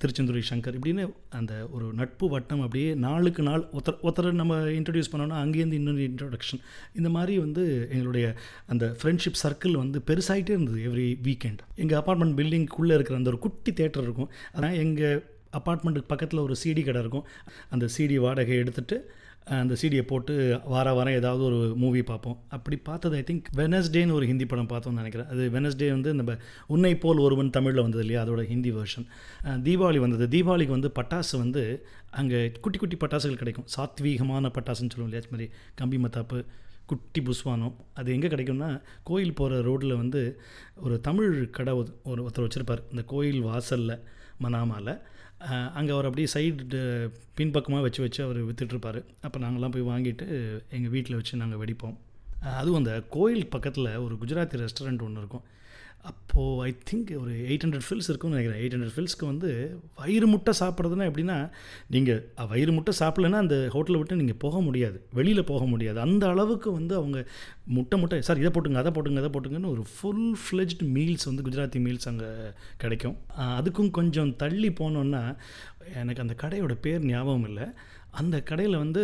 திருச்செந்தூரி 0.02 0.42
திருச்செந்துரை 0.42 0.42
சங்கர் 0.50 0.76
இப்படின்னு 0.78 1.04
அந்த 1.30 1.54
ஒரு 1.72 1.94
நட்பு 1.94 2.30
வட்டம் 2.30 2.62
அப்படியே 2.62 2.94
நாளுக்கு 2.94 3.44
நாள் 3.44 3.64
ஒருத்தர் 3.72 4.00
ஒருத்தரை 4.04 4.32
நம்ம 4.32 4.56
இன்ட்ரடியூஸ் 4.56 5.12
பண்ணோன்னா 5.12 5.38
அங்கேருந்து 5.44 5.78
இன்னொரு 5.80 6.04
இன்ட்ரொடக்ஷன் 6.10 6.62
இந்த 6.94 7.10
மாதிரி 7.10 7.40
வந்து 7.40 7.88
எங்களுடைய 7.92 8.36
அந்த 8.66 8.96
ஃப்ரெண்ட்ஷிப் 9.02 9.42
சர்க்கிள் 9.44 9.72
வந்து 9.72 10.00
பெருசாகிட்டே 10.08 10.56
இருந்தது 10.56 10.80
எவ்ரி 10.90 11.08
வீக்கெண்ட் 11.28 11.62
எங்கள் 11.76 12.00
அப்பார்ட்மெண்ட் 12.02 12.38
பில்டிங்குள்ளே 12.40 12.94
இருக்கிற 12.94 13.18
அந்த 13.18 13.30
ஒரு 13.30 13.40
குட்டி 13.40 13.72
தேட்டர் 13.72 14.06
இருக்கும். 14.08 14.30
அதான் 14.54 14.76
எங்கள் 14.76 15.26
அப்பார்ட்மெண்ட்டுக்கு 15.52 16.12
பக்கத்தில் 16.14 16.40
ஒரு 16.40 16.56
சிடி 16.64 16.84
கடை 16.86 17.02
இருக்கும். 17.02 17.28
அந்த 17.70 17.90
சிடி 17.98 18.16
வாடகை 18.16 18.58
எடுத்துகிட்டு 18.58 18.98
அந்த 19.62 19.74
சீடியை 19.82 20.04
போட்டு 20.12 20.34
வார 20.74 20.94
வாரம் 20.98 21.18
ஏதாவது 21.20 21.44
ஒரு 21.48 21.60
மூவி 21.82 22.02
பார்ப்போம். 22.02 22.38
அப்படி 22.56 22.78
பார்த்தது 22.88 23.16
ஐ 23.20 23.24
திங்க் 23.28 23.50
வெனஸ்டேன்னு 23.60 24.16
ஒரு 24.18 24.26
ஹிந்தி 24.30 24.46
படம் 24.46 24.70
பார்த்தோம்னு 24.72 25.02
நினைக்கிறேன். 25.02 25.30
அது 25.34 25.44
வெனஸ்டே 25.58 25.90
வந்து 25.96 26.14
நம்ம 26.20 26.36
உன்னை 26.68 26.94
போல் 27.04 27.24
ஒருவன் 27.26 27.54
தமிழில் 27.58 27.84
வந்தது 27.86 28.04
இல்லையா? 28.06 28.22
அதோட 28.26 28.44
ஹிந்தி 28.52 28.72
வெர்ஷன் 28.72 29.08
தீபாவளி 29.68 30.02
வந்தது. 30.06 30.28
தீபாவளிக்கு 30.36 30.78
வந்து 30.78 30.92
பட்டாசு 31.00 31.34
வந்து 31.44 31.64
அங்கே 32.22 32.40
குட்டி 32.64 32.78
குட்டி 32.78 32.98
பட்டாசுகள் 33.04 33.42
கிடைக்கும். 33.42 33.68
சாத்வீகமான 33.76 34.52
பட்டாசுன்னு 34.58 34.94
சொல்லுவோம் 34.94 35.12
இல்லையா? 35.12 35.32
மாதிரி 35.34 35.50
கம்பி 35.82 36.00
மத்தாப்பு 36.06 36.40
குட்டி 36.92 37.22
புஸ்வானம். 37.28 37.76
அது 38.00 38.10
எங்கே 38.16 38.28
கிடைக்கும்னா 38.28 38.70
கோயில் 39.04 39.38
போகிற 39.40 39.62
ரோட்டில் 39.62 40.00
வந்து 40.02 40.22
ஒரு 40.86 40.96
தமிழ் 41.08 41.50
கடை 41.50 41.74
ஒரு 41.74 41.92
ஒரு 42.04 42.20
ஒருத்தர் 42.26 42.48
வச்சுருப்பார். 42.48 42.84
இந்த 42.92 43.04
கோயில் 43.14 43.42
வாசலில் 43.42 44.02
மனாமாவில் 44.44 44.94
அங்கே 45.78 45.92
அவர் 45.92 46.08
அப்படியே 46.10 46.28
சைடு 46.34 46.80
பின்பக்கமாக 47.36 47.84
வச்சு 47.86 48.02
வச்சு 48.02 48.22
அவர் 48.24 48.40
விற்றுட்ருப்பார் 48.46 49.00
அப்போ 49.22 49.40
நாங்கள்லாம் 49.40 49.76
போய் 49.76 49.90
வாங்கிட்டு 49.92 50.26
எங்கள் 50.70 50.94
வீட்டில் 50.96 51.16
வச்சு 51.16 51.42
நாங்கள் 51.42 51.62
வெடிப்போம். 51.62 51.96
அதுவும் 52.60 52.80
அந்த 52.82 52.94
கோயில் 53.10 53.48
பக்கத்தில் 53.48 53.90
ஒரு 54.06 54.16
குஜராத்தி 54.22 54.62
ரெஸ்டாரண்ட் 54.64 55.06
ஒன்று 55.08 55.22
இருக்கும். 55.24 55.46
அப்போது 56.10 56.62
ஐ 56.68 56.72
திங்க் 56.90 57.12
ஒரு 57.22 57.32
எயிட் 57.50 57.64
ஹண்ட்ரட் 57.66 57.86
ஃபில்ஸ் 57.88 58.10
இருக்கும்னு 58.12 58.36
நினைக்கிறேன். 58.36 58.60
எயிட் 58.62 58.76
ஹண்ட்ரட் 58.76 58.96
ஃபில்ஸ்க்கு 58.96 59.26
வந்து 59.30 59.50
வயிறு 60.00 60.28
முட்டை 60.32 60.54
சாப்பிட்றதுனா 60.60 61.06
எப்படின்னா 61.10 61.38
நீங்கள் 61.94 62.22
வயிறு 62.52 62.72
முட்டை 62.76 62.94
சாப்பிட்லன்னா 63.00 63.40
அந்த 63.44 63.58
ஹோட்டலை 63.76 64.00
விட்டு 64.02 64.20
நீங்கள் 64.22 64.40
போக 64.46 64.62
முடியாது. 64.68 64.98
வெளியில் 65.20 65.50
போக 65.52 65.64
முடியாது. 65.74 66.00
அந்த 66.08 66.26
அளவுக்கு 66.34 66.72
வந்து 66.80 66.96
அவங்க 67.02 67.20
முட்டை 67.78 68.00
முட்டை 68.02 68.22
சார் 68.30 68.42
இதை 68.44 68.52
போட்டுங்க 68.56 68.82
அதை 68.84 68.94
போட்டுங்க 68.98 69.24
அதை 69.24 69.32
போட்டுங்கன்னு 69.36 69.74
ஒரு 69.76 69.86
ஃபுல் 69.96 70.28
ஃப்ளெஜ்டு 70.44 70.88
மீல்ஸ் 70.98 71.28
வந்து 71.32 71.46
குஜராத்தி 71.50 71.82
மீல்ஸ் 71.88 72.10
அங்கே 72.14 72.30
கிடைக்கும். 72.84 73.18
அதுக்கும் 73.60 73.92
கொஞ்சம் 74.00 74.32
தள்ளி 74.44 74.72
போனோன்னா 74.82 75.24
எனக்கு 76.02 76.24
அந்த 76.28 76.36
கடையோட 76.44 76.76
பேர் 76.88 77.10
ஞாபகம் 77.14 77.48
இல்லை. 77.52 77.68
அந்த 78.20 78.36
கடையில் 78.50 78.82
வந்து 78.84 79.04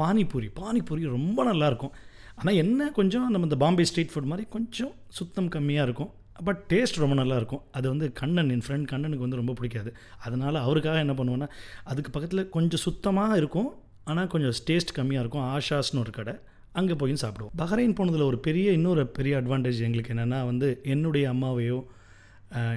பானிபூரி. 0.00 0.48
பானிபூரி 0.62 1.04
ரொம்ப 1.18 1.38
நல்லாயிருக்கும் 1.52 1.94
ஆனால் 2.40 2.58
என்ன 2.62 2.90
கொஞ்சம் 2.98 3.26
நம்ம 3.32 3.48
இந்த 3.48 3.58
பாம்பே 3.64 3.84
ஸ்ட்ரீட் 3.90 4.12
ஃபுட் 4.12 4.30
மாதிரி 4.32 4.44
கொஞ்சம் 4.56 4.92
சுத்தம் 5.18 5.50
கம்மியாக 5.54 5.86
இருக்கும். 5.88 6.10
பட் 6.46 6.60
டேஸ்ட் 6.72 7.00
ரொம்ப 7.02 7.16
நல்லாயிருக்கும் 7.20 7.62
அது 7.78 7.86
வந்து 7.92 8.06
கண்ணன் 8.20 8.50
என் 8.54 8.64
ஃப்ரெண்ட் 8.66 8.86
கண்ணனுக்கு 8.92 9.24
வந்து 9.26 9.40
ரொம்ப 9.40 9.54
பிடிக்காது. 9.58 9.90
அதனால் 10.26 10.58
அவருக்காக 10.66 11.02
என்ன 11.04 11.14
பண்ணுவோன்னா 11.18 11.48
அதுக்கு 11.90 12.12
பக்கத்தில் 12.14 12.48
கொஞ்சம் 12.56 12.82
சுத்தமாக 12.86 13.36
இருக்கும். 13.40 13.70
ஆனால் 14.10 14.30
கொஞ்சம் 14.34 14.54
டேஸ்ட் 14.68 14.94
கம்மியாக 14.98 15.24
இருக்கும். 15.24 15.44
ஆஷாஸ்னு 15.56 16.02
ஒரு 16.04 16.12
கடை. 16.18 16.34
அங்கே 16.80 16.94
போய் 17.00 17.12
சாப்பிடுவோம். 17.22 17.54
பஹ்ரைன் 17.62 17.96
போனதில் 17.98 18.28
ஒரு 18.30 18.38
பெரிய 18.46 18.68
இன்னொரு 18.78 19.02
பெரிய 19.18 19.32
அட்வான்டேஜ் 19.40 19.80
எங்களுக்கு 19.88 20.12
என்னென்னா 20.14 20.38
வந்து 20.50 20.68
என்னுடைய 20.94 21.24
அம்மாவையோ 21.34 21.80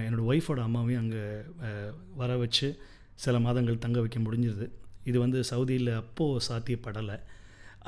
என்னோடய 0.06 0.26
ஒய்ஃபோட 0.32 0.60
அம்மாவையும் 0.68 1.02
அங்கே 1.04 1.24
வர 2.20 2.32
வச்சு 2.42 2.68
சில 3.24 3.40
மாதங்கள் 3.46 3.84
தங்க 3.86 4.00
வைக்க 4.04 4.20
முடிஞ்சிருது 4.26 4.68
இது 5.10 5.18
வந்து 5.24 5.40
சவுதியில் 5.50 5.92
அப்போது 6.02 6.44
சாத்தியப்படலை. 6.48 7.18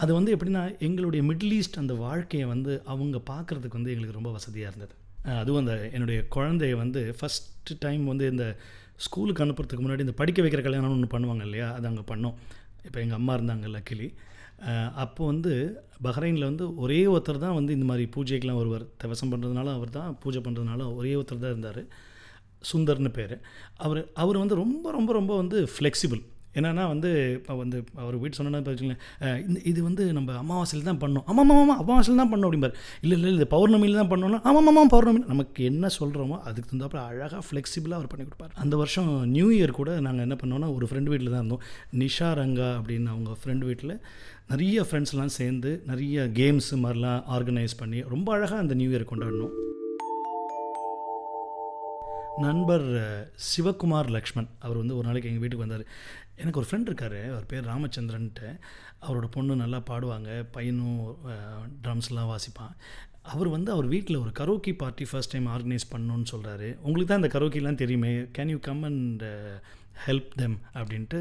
அது 0.03 0.11
வந்து 0.17 0.31
எப்படின்னா 0.35 0.63
எங்களுடைய 0.87 1.21
மிடில் 1.29 1.53
ஈஸ்ட் 1.57 1.79
அந்த 1.81 1.93
வாழ்க்கையை 2.05 2.47
வந்து 2.53 2.71
அவங்க 2.93 3.17
பார்க்குறதுக்கு 3.31 3.79
வந்து 3.79 3.93
எங்களுக்கு 3.93 4.17
ரொம்ப 4.19 4.31
வசதியாக 4.37 4.71
இருந்தது. 4.71 4.93
அதுவும் 5.41 5.61
அந்த 5.63 5.75
என்னுடைய 5.95 6.19
குழந்தைய 6.35 6.75
வந்து 6.83 7.01
ஃபஸ்ட்டு 7.17 7.77
டைம் 7.85 8.03
வந்து 8.11 8.25
இந்த 8.33 8.45
ஸ்கூலுக்கு 9.05 9.43
அனுப்புறதுக்கு 9.45 9.83
முன்னாடி 9.85 10.05
இந்த 10.05 10.15
படிக்க 10.21 10.41
வைக்கிற 10.43 10.61
கல்யாணம் 10.67 10.95
ஒன்று 10.97 11.13
பண்ணுவாங்க 11.15 11.43
இல்லையா 11.47 11.67
அது 11.77 11.87
அங்கே 11.89 12.03
பண்ணோம். 12.11 12.35
இப்போ 12.87 12.99
எங்கள் 13.03 13.19
அம்மா 13.19 13.33
இருந்தாங்க 13.37 13.67
லக்கிலி 13.75 14.07
அப்போ 15.03 15.23
வந்து 15.31 15.51
பஹ்ரைனில் 16.05 16.47
வந்து 16.49 16.65
ஒரே 16.83 16.99
ஒருத்தர் 17.13 17.43
தான் 17.43 17.57
வந்து 17.57 17.71
இந்த 17.77 17.85
மாதிரி 17.89 18.05
பூஜைக்கெலாம் 18.15 18.61
வருவார். 18.61 18.85
தவசம் 19.01 19.31
பண்ணுறதுனால 19.33 19.73
அவர் 19.77 19.91
தான் 19.97 20.15
பூஜை 20.23 20.39
பண்ணுறதுனால 20.45 20.87
ஒரே 20.99 21.11
ஒருத்தர் 21.19 21.43
தான் 21.43 21.53
இருந்தார். 21.55 21.81
சுந்தர்னு 22.69 23.11
பேர். 23.17 23.35
அவர் 23.85 24.01
அவர் 24.21 24.41
வந்து 24.43 24.55
ரொம்ப 24.63 24.91
ரொம்ப 24.97 25.11
ரொம்ப 25.19 25.33
வந்து 25.41 25.59
ஃப்ளெக்சிபிள் 25.73 26.21
என்னென்னா 26.57 26.83
வந்து 26.93 27.09
இப்போ 27.37 27.53
வந்து 27.61 27.77
அவர் 28.03 28.15
வீட்டு 28.21 28.37
சொன்னோன்னா 28.37 28.61
இந்த 29.47 29.59
இது 29.71 29.79
வந்து 29.87 30.03
நம்ம 30.17 30.35
அமாவாசையில் 30.43 30.87
தான் 30.89 31.01
பண்ணோம் 31.03 31.25
ஆமாம் 31.31 31.51
ஆமாம் 31.53 31.61
ஆமாம் 31.63 31.81
அமாவாசையில் 31.83 32.21
தான் 32.21 32.31
பண்ணோம் 32.33 32.47
அப்படிம்பார். 32.49 32.75
இல்லை 33.03 33.15
இல்லை 33.19 33.33
இது 33.37 33.47
பௌர்ணமியில் 33.55 33.99
தான் 34.01 34.11
பண்ணோம்னா 34.13 34.39
ஆமாம் 34.51 34.69
ஆமாம் 34.71 34.91
பௌர்ணமி. 34.95 35.21
நமக்கு 35.33 35.63
என்ன 35.71 35.91
சொல்கிறோமோ 35.99 36.37
அதுக்கு 36.47 36.69
தகுந்தாப்புல 36.69 37.03
அழகாக 37.11 37.43
ஃப்ளெக்சிபிளாக 37.49 37.99
அவர் 37.99 38.11
பண்ணி 38.13 38.25
கொடுப்பார். 38.27 38.55
அந்த 38.63 38.75
வருஷம் 38.83 39.11
நியூ 39.35 39.47
இயர் 39.57 39.77
கூட 39.79 39.91
நாங்கள் 40.07 40.25
என்ன 40.27 40.37
பண்ணோம்னா 40.41 40.69
ஒரு 40.77 40.87
ஃப்ரெண்டு 40.91 41.11
வீட்டில் 41.13 41.33
தான் 41.33 41.43
இருந்தோம். 41.43 41.63
நிஷா 42.03 42.31
ரங்கா 42.41 42.69
அப்படின்னு 42.79 43.13
அவங்க 43.15 43.37
ஃப்ரெண்டு 43.41 43.67
வீட்டில் 43.69 43.95
நிறைய 44.51 44.81
ஃப்ரெண்ட்ஸ்லாம் 44.89 45.35
சேர்ந்து 45.39 45.71
நிறைய 45.91 46.27
கேம்ஸ் 46.41 46.69
மாதிரிலாம் 46.83 47.23
ஆர்கனைஸ் 47.37 47.79
பண்ணி 47.81 48.01
ரொம்ப 48.13 48.27
அழகாக 48.37 48.63
அந்த 48.65 48.75
நியூ 48.81 48.91
இயர் 48.93 49.11
கொண்டாடினோம். 49.13 49.55
நண்பர் 52.45 52.85
சிவகுமார் 53.49 54.09
லக்ஷ்மண் 54.15 54.49
அவர் 54.65 54.79
வந்து 54.81 54.95
ஒரு 54.97 55.05
நாளைக்கு 55.07 55.29
எங்கள் 55.29 55.43
வீட்டுக்கு 55.43 55.65
வந்தார். 55.65 55.85
எனக்கு 56.41 56.59
ஒரு 56.61 56.67
ஃப்ரெண்ட் 56.69 56.89
இருக்கார். 56.89 57.19
அவர் 57.31 57.45
பேர் 57.51 57.69
ராமச்சந்திரன்ட்டு. 57.71 58.49
அவரோட 59.07 59.27
பொண்ணு 59.35 59.55
நல்லா 59.63 59.79
பாடுவாங்க. 59.89 60.31
பையனும் 60.55 60.99
ட்ரம்ஸ்லாம் 61.83 62.29
வாசிப்பான். 62.33 62.73
அவர் 63.33 63.49
வந்து 63.55 63.69
அவர் 63.75 63.87
வீட்டில் 63.93 64.21
ஒரு 64.23 64.31
karaoke 64.39 64.73
party 64.81 65.05
first 65.11 65.33
time 65.35 65.47
organise 65.55 65.89
பண்ணணும்னு 65.93 66.29
சொல்கிறாரு 66.33 66.67
உங்களுக்கு 66.85 67.09
தான் 67.11 67.21
இந்த 67.21 67.31
கரோக்கிலாம் 67.33 67.81
தெரியுமே. 67.81 68.11
Can 68.37 68.53
you 68.53 68.59
come 68.67 68.83
and 68.89 69.23
help 70.05 70.31
them 70.41 70.57
அப்படின்ட்டு 70.73 71.19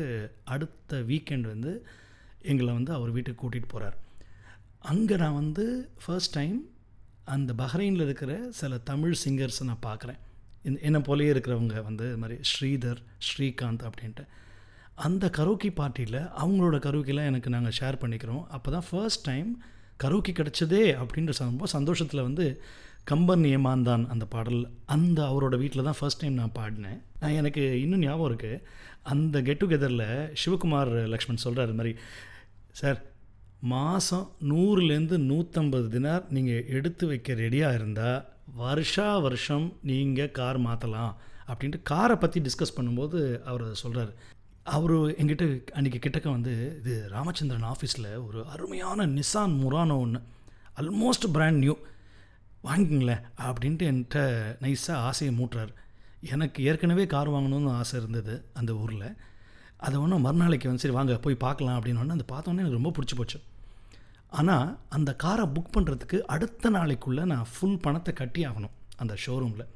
அடுத்த 0.54 1.00
வீக்கெண்ட் 1.10 1.46
வந்து 1.52 1.72
எங்களை 2.52 2.72
வந்து 2.74 2.92
அவர் 2.92 3.14
வீட்டுக்கு 3.16 3.40
கூட்டிகிட்டு 3.42 3.72
போகிறார் 3.74 3.96
அங்கே 4.92 5.16
நான் 5.22 5.38
வந்து 5.42 5.64
ஃபர்ஸ்ட் 6.04 6.34
டைம் 6.38 6.58
அந்த 7.34 7.52
பஹ்ரைனில் 7.62 8.04
இருக்கிற 8.06 8.32
சில 8.60 8.78
தமிழ் 8.90 9.14
சிங்கர்ஸை 9.24 9.64
நான் 9.70 9.84
பார்க்குறேன் 9.86 10.20
என்னை 10.88 11.00
போலயே 11.08 11.30
இருக்கிறவங்க 11.36 11.82
வந்து 11.88 12.04
இது 12.08 12.18
மாதிரி 12.22 12.36
ஸ்ரீதர் 12.52 13.00
ஸ்ரீகாந்த் 13.28 13.84
அப்படின்ட்டு. 13.88 14.24
அந்த 15.04 15.30
கரோக்கி 15.36 15.70
பார்ட்டியில் 15.78 16.20
அவங்களோட 16.42 16.76
கரோக்கிலாம் 16.86 17.28
எனக்கு 17.30 17.50
நாங்கள் 17.50 17.76
ஷேர் 17.78 18.00
பண்ணிக்கிறோம். 18.02 18.46
அப்போ 18.48 18.70
தான் 18.70 18.86
ஃபர்ஸ்ட் 18.90 19.24
டைம் 19.24 19.48
கரோக்கி 20.04 20.32
கிடச்சதே 20.32 20.84
அப்படின்ற 21.02 21.32
ரொம்ப 21.38 21.66
சந்தோஷத்தில் 21.66 22.22
வந்து 22.22 22.60
கம்பன் 23.04 23.44
ஏமாந்தான் 23.44 24.04
அந்த 24.12 24.24
பாடல். 24.26 24.62
அந்த 24.86 25.18
அவரோட 25.22 25.56
வீட்டில் 25.58 25.82
தான் 25.82 25.98
ஃபர்ஸ்ட் 26.00 26.20
டைம் 26.20 26.34
நான் 26.34 26.56
பாடினேன். 26.58 27.00
நான் 27.20 27.32
எனக்கு 27.32 27.80
இன்னும் 27.80 28.00
ஞாபகம் 28.00 28.28
இருக்குது 28.30 28.62
அந்த 29.02 29.42
கெட் 29.42 29.60
டுகெதரில் 29.62 30.32
சிவகுமார் 30.44 30.92
லக்ஷ்மண் 31.08 31.44
சொல்கிறார் 31.44 31.68
இது 31.68 31.76
மாதிரி 31.76 31.96
சார் 32.70 32.98
மாதம் 33.60 34.26
நூறுலேருந்து 34.48 35.18
நூற்றம்பது 35.30 35.86
தினார் 35.88 36.24
நீங்கள் 36.28 36.66
எடுத்து 36.66 37.06
வைக்க 37.06 37.34
ரெடியாக 37.34 37.74
இருந்தால் 37.74 38.24
வருஷா 38.54 39.18
வருஷம் 39.18 39.72
நீங்கள் 39.82 40.30
கார் 40.30 40.58
மாற்றலாம் 40.58 41.14
அப்படின்ட்டு 41.48 41.82
காரை 41.82 42.16
பற்றி 42.16 42.40
டிஸ்கஸ் 42.40 42.76
பண்ணும்போது 42.76 43.40
அவர் 43.44 43.62
அதை 43.62 43.74
சொல்கிறார் 43.74 44.12
அவர் 44.74 44.94
எங்கிட்ட 45.20 45.44
அன்றைக்கி 45.78 45.98
கிட்டக்க 46.04 46.28
வந்து 46.30 46.52
இது 46.78 47.08
ராமச்சந்திரன் 47.10 47.66
ஆஃபீஸில் 47.72 48.08
ஒரு 48.26 48.46
அருமையான 48.46 49.06
நிசான் 49.06 49.54
முரானோ 49.62 49.96
ஒன்று 50.04 50.20
அல்மோஸ்ட் 50.80 51.26
பிராண்ட் 51.32 51.60
நியூ 51.64 51.74
வாங்கிங்களேன் 52.64 53.22
அப்படின்ட்டு 53.46 53.88
என்கிட்ட 53.90 54.20
நைஸாக 54.62 55.04
ஆசையை 55.08 55.32
மூட்டுறார். 55.38 55.72
எனக்கு 56.32 56.64
ஏற்கனவே 56.64 57.06
கார் 57.06 57.30
வாங்கணும்னு 57.30 57.70
ஆசை 57.70 58.00
இருந்தது 58.00 58.34
அந்த 58.54 58.72
ஊரில். 58.74 59.08
அதை 59.76 59.96
ஒன்றும் 60.00 60.24
மறுநாளைக்கு 60.26 60.68
வந்து 60.68 60.84
சரி 60.84 60.94
வாங்க 60.94 61.18
போய் 61.26 61.44
பார்க்கலாம் 61.46 61.78
அப்படின்னு 61.78 62.16
அந்த 62.16 62.26
பார்த்தோன்னே 62.32 62.62
எனக்கு 62.64 62.80
ரொம்ப 62.80 62.92
பிடிச்சி 62.96 63.16
போச்சு. 63.16 63.40
ஆனால் 64.38 64.68
அந்த 64.88 65.10
காரை 65.24 65.46
புக் 65.56 65.74
பண்ணுறதுக்கு 65.76 66.20
அடுத்த 66.34 66.70
நாளைக்குள்ளே 66.70 67.24
நான் 67.32 67.50
ஃபுல் 67.52 67.80
பணத்தை 67.80 68.14
கட்டி 68.14 68.46
ஆகணும் 68.46 68.76
அந்த 68.96 69.16
ஷோரூமில் 69.26 69.66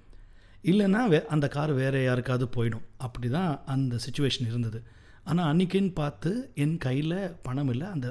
இல்லைன்னா 0.70 1.02
வே 1.12 1.18
அந்த 1.34 1.46
கார் 1.54 1.72
வேறு 1.80 2.00
யாருக்காவது 2.06 2.46
போயிடும். 2.56 2.84
அப்படி 3.06 3.28
தான் 3.36 3.52
அந்த 3.74 3.94
சுச்சுவேஷன் 4.04 4.48
இருந்தது. 4.50 4.78
ஆனால் 5.28 5.48
அன்றைக்கின்னு 5.50 5.92
பார்த்து 6.00 6.30
என் 6.62 6.76
கையில் 6.84 7.16
பணம் 7.46 7.70
இல்லை. 7.74 7.86
அந்த 7.94 8.06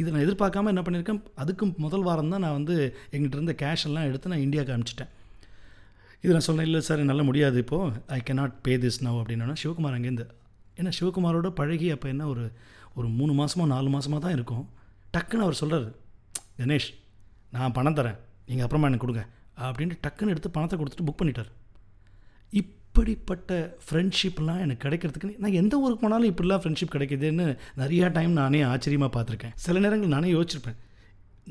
இதை 0.00 0.08
நான் 0.12 0.24
எதிர்பார்க்காம 0.26 0.70
என்ன 0.72 0.82
பண்ணியிருக்கேன்? 0.86 1.20
அதுக்கும் 1.42 1.72
முதல் 1.84 2.06
வாரம் 2.08 2.32
தான் 2.34 2.42
நான் 2.44 2.56
வந்து 2.58 2.74
எங்கிட்ட 3.14 3.36
இருந்த 3.38 3.54
கேஷ் 3.62 3.84
எல்லாம் 3.88 4.08
எடுத்து 4.10 4.32
நான் 4.32 4.44
இந்தியாவுக்கு 4.46 4.74
அனுப்பிச்சிட்டேன் 4.74 5.12
இது 6.22 6.34
நான் 6.34 6.46
சொன்னேன் 6.48 6.68
இல்லை 6.68 6.80
சார் 6.88 7.00
என்னால் 7.02 7.28
முடியாது 7.30 7.58
இப்போது 7.64 7.98
I 8.16 8.18
cannot 8.28 8.54
pay 8.66 8.74
this 8.84 9.00
now 9.06 9.18
அப்படின்னா 9.22 9.56
சிவகுமார் 9.62 9.96
அங்கேருந்து 9.96 10.26
ஏன்னா 10.78 10.92
சிவகுமாரோட 10.98 11.48
பழகி 11.58 11.88
அப்போ 11.94 12.06
என்ன 12.12 12.26
ஒரு 12.32 12.44
ஒரு 12.98 13.08
மூணு 13.18 13.32
மாதமோ 13.40 13.64
நாலு 13.72 13.88
மாதமாக 13.94 14.20
தான் 14.24 14.36
இருக்கும். 14.36 14.64
டக்குன்னு 15.14 15.46
அவர் 15.46 15.60
சொல்கிறார் 15.60 15.88
கணேஷ் 16.60 16.88
நான் 17.56 17.74
பணம் 17.78 17.98
தரேன். 17.98 18.18
நீங்கள் 18.48 18.64
அப்புறமா 18.66 18.88
எனக்கு 18.90 19.04
கொடுங்க. 19.06 19.24
அப்படின்ட்டு 19.66 20.02
டக்குன்னு 20.04 20.32
எடுத்து 20.34 20.54
பணத்தை 20.56 20.76
கொடுத்துட்டு 20.80 21.06
புக் 21.08 21.20
பண்ணிட்டார். 21.20 21.50
இப்படிப்பட்ட 22.60 23.50
ஃப்ரெண்ட்ஷிப்லாம் 23.84 24.60
எனக்கு 24.64 24.84
கிடைக்கிறதுக்கு 24.86 25.38
நான் 25.44 25.58
எந்த 25.60 25.74
ஊருக்கு 25.84 26.02
போனாலும் 26.02 26.30
இப்படிலாம் 26.32 26.62
ஃப்ரெண்ட்ஷிப் 26.62 26.94
கிடைக்குதுன்னு 26.94 27.46
நிறையா 27.82 28.08
டைம் 28.16 28.34
நானே 28.40 28.60
ஆச்சரியமாக 28.72 29.10
பார்த்துருக்கேன். 29.16 29.54
சில 29.64 29.78
நேரங்கள் 29.84 30.14
நானே 30.16 30.28
யோசிச்சிருப்பேன். 30.34 30.78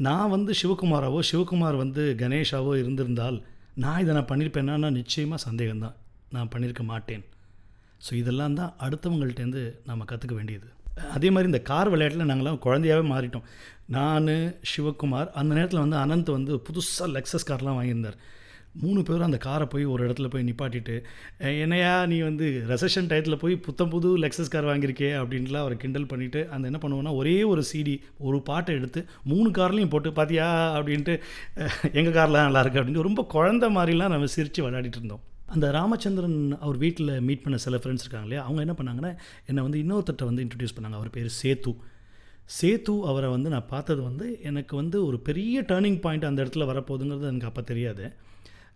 நான் 0.08 0.32
வந்து 0.36 0.54
சிவகுமாராவோ 0.62 1.20
சிவகுமார் 1.32 1.82
வந்து 1.82 2.04
கணேஷாவோ 2.22 2.72
இருந்திருந்தால் 2.84 3.38
நான் 3.84 4.02
இதை 4.04 4.14
நான் 4.16 4.30
பண்ணியிருப்பேன்னா 4.32 4.92
நிச்சயமாக 5.00 5.42
சந்தேகம்தான். 5.48 5.98
நான் 6.36 6.52
பண்ணியிருக்க 6.54 6.84
மாட்டேன். 6.92 7.24
ஸோ 8.06 8.14
இதெல்லாம் 8.22 8.56
தான் 8.60 8.72
அடுத்தவங்கள்ட்டேருந்து 8.86 9.62
நம்ம 9.90 10.06
கற்றுக்க 10.12 10.34
வேண்டியது. 10.40 10.68
அதே 11.16 11.30
மாதிரி 11.34 11.50
இந்த 11.52 11.62
கார் 11.70 11.92
விளையாட்டில் 11.94 12.30
நாங்களாம் 12.32 12.60
குழந்தையாகவே 12.66 13.06
மாறிட்டோம். 13.14 13.46
நான் 13.96 14.32
சிவகுமார் 14.72 15.30
அந்த 15.42 15.52
நேரத்தில் 15.58 15.84
வந்து 15.86 15.98
அனந்த் 16.04 16.32
வந்து 16.38 16.56
புதுசாக 16.68 17.08
லெக்ஸஸ் 17.16 17.48
கார்லாம் 17.50 17.78
வாங்கியிருந்தார். 17.80 18.18
மூணு 18.82 19.04
பேரும் 19.04 19.26
அந்த 19.26 19.38
காரை 19.38 19.66
போய் 19.68 19.84
ஒரு 19.86 20.02
இடத்துல 20.08 20.28
போய் 20.34 20.44
நிப்பாட்டிட்டு 20.44 20.96
என்னையா 21.64 22.06
நீ 22.06 22.18
வந்து 22.20 22.46
ரெசஷன் 22.70 23.10
டயத்தில் 23.12 23.42
போய் 23.44 23.56
புத்தம் 23.58 23.90
புது 23.90 24.10
லெக்ஸஸ் 24.18 24.52
கார் 24.54 24.70
வாங்கியிருக்கே? 24.70 25.10
அப்படின்ட்டுலாம் 25.22 25.64
அவரை 25.66 25.78
கிண்டல் 25.78 26.08
பண்ணிவிட்டு 26.14 26.42
அந்த 26.48 26.72
என்ன 26.72 26.80
பண்ணுவோன்னா 26.84 27.14
ஒரே 27.16 27.36
ஒரு 27.44 27.64
சிடி 27.74 27.96
ஒரு 28.18 28.40
பாட்டை 28.42 28.76
எடுத்து 28.76 29.06
மூணு 29.24 29.50
கார்லேயும் 29.50 29.90
போட்டு 29.90 30.12
பார்த்தியா 30.12 30.48
அப்படின்ட்டு 30.78 31.16
எங்கள் 31.92 32.16
கார்லாம் 32.18 32.48
நல்லாயிருக்கு 32.48 32.82
அப்படின்ட்டு 32.82 33.08
ரொம்ப 33.10 33.28
குழந்த 33.34 33.70
மாதிரிலாம் 33.78 34.14
நம்ம 34.16 34.32
சிரித்து 34.38 34.64
விளையாடிட்டு 34.66 35.02
இருந்தோம். 35.02 35.24
அந்த 35.46 35.72
ராமச்சந்திரன் 35.72 36.58
அவர் 36.60 36.78
வீட்டில் 36.78 37.14
மீட் 37.22 37.42
பண்ண 37.42 37.58
சில 37.58 37.78
ஃப்ரெண்ட்ஸ் 37.78 38.06
இருக்காங்க 38.06 38.28
இல்லையா? 38.28 38.44
அவங்க 38.44 38.62
என்ன 38.66 38.76
பண்ணாங்கன்னா 38.80 39.12
என்னை 39.46 39.64
வந்து 39.64 39.80
இன்னொருத்தட்ட 39.84 40.26
வந்து 40.26 40.44
இன்ட்ரடியூஸ் 40.44 40.76
பண்ணாங்க. 40.78 41.00
அவர் 41.00 41.10
பேர் 41.10 41.32
சேத்து. 41.44 41.74
சேத்து 42.60 42.94
அவரை 43.10 43.30
வந்து 43.30 43.50
நான் 43.50 43.68
பார்த்தது 43.68 44.02
வந்து 44.02 44.40
எனக்கு 44.44 44.76
வந்து 44.76 45.06
ஒரு 45.06 45.20
பெரிய 45.20 45.62
டேர்னிங் 45.62 46.00
பாயிண்ட் 46.00 46.30
அந்த 46.30 46.40
இடத்துல 46.44 46.70
வரப்போகுதுங்கிறது 46.72 47.32
எனக்கு 47.32 47.52
அப்போ 47.52 47.62
தெரியாது. 47.62 48.06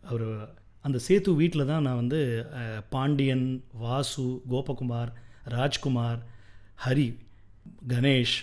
அவர் 0.04 0.28
அந்த 0.86 0.98
சேத்து 1.08 1.30
வீட்டில் 1.36 1.66
தான் 1.66 1.82
நான் 1.82 2.02
வந்து 2.02 2.20
பாண்டியன் 2.90 3.48
வாசு 3.76 4.26
கோபகுமார் 4.50 5.12
ராஜ்குமார் 5.50 6.20
ஹரி 6.86 7.08
கணேஷ் 7.88 8.36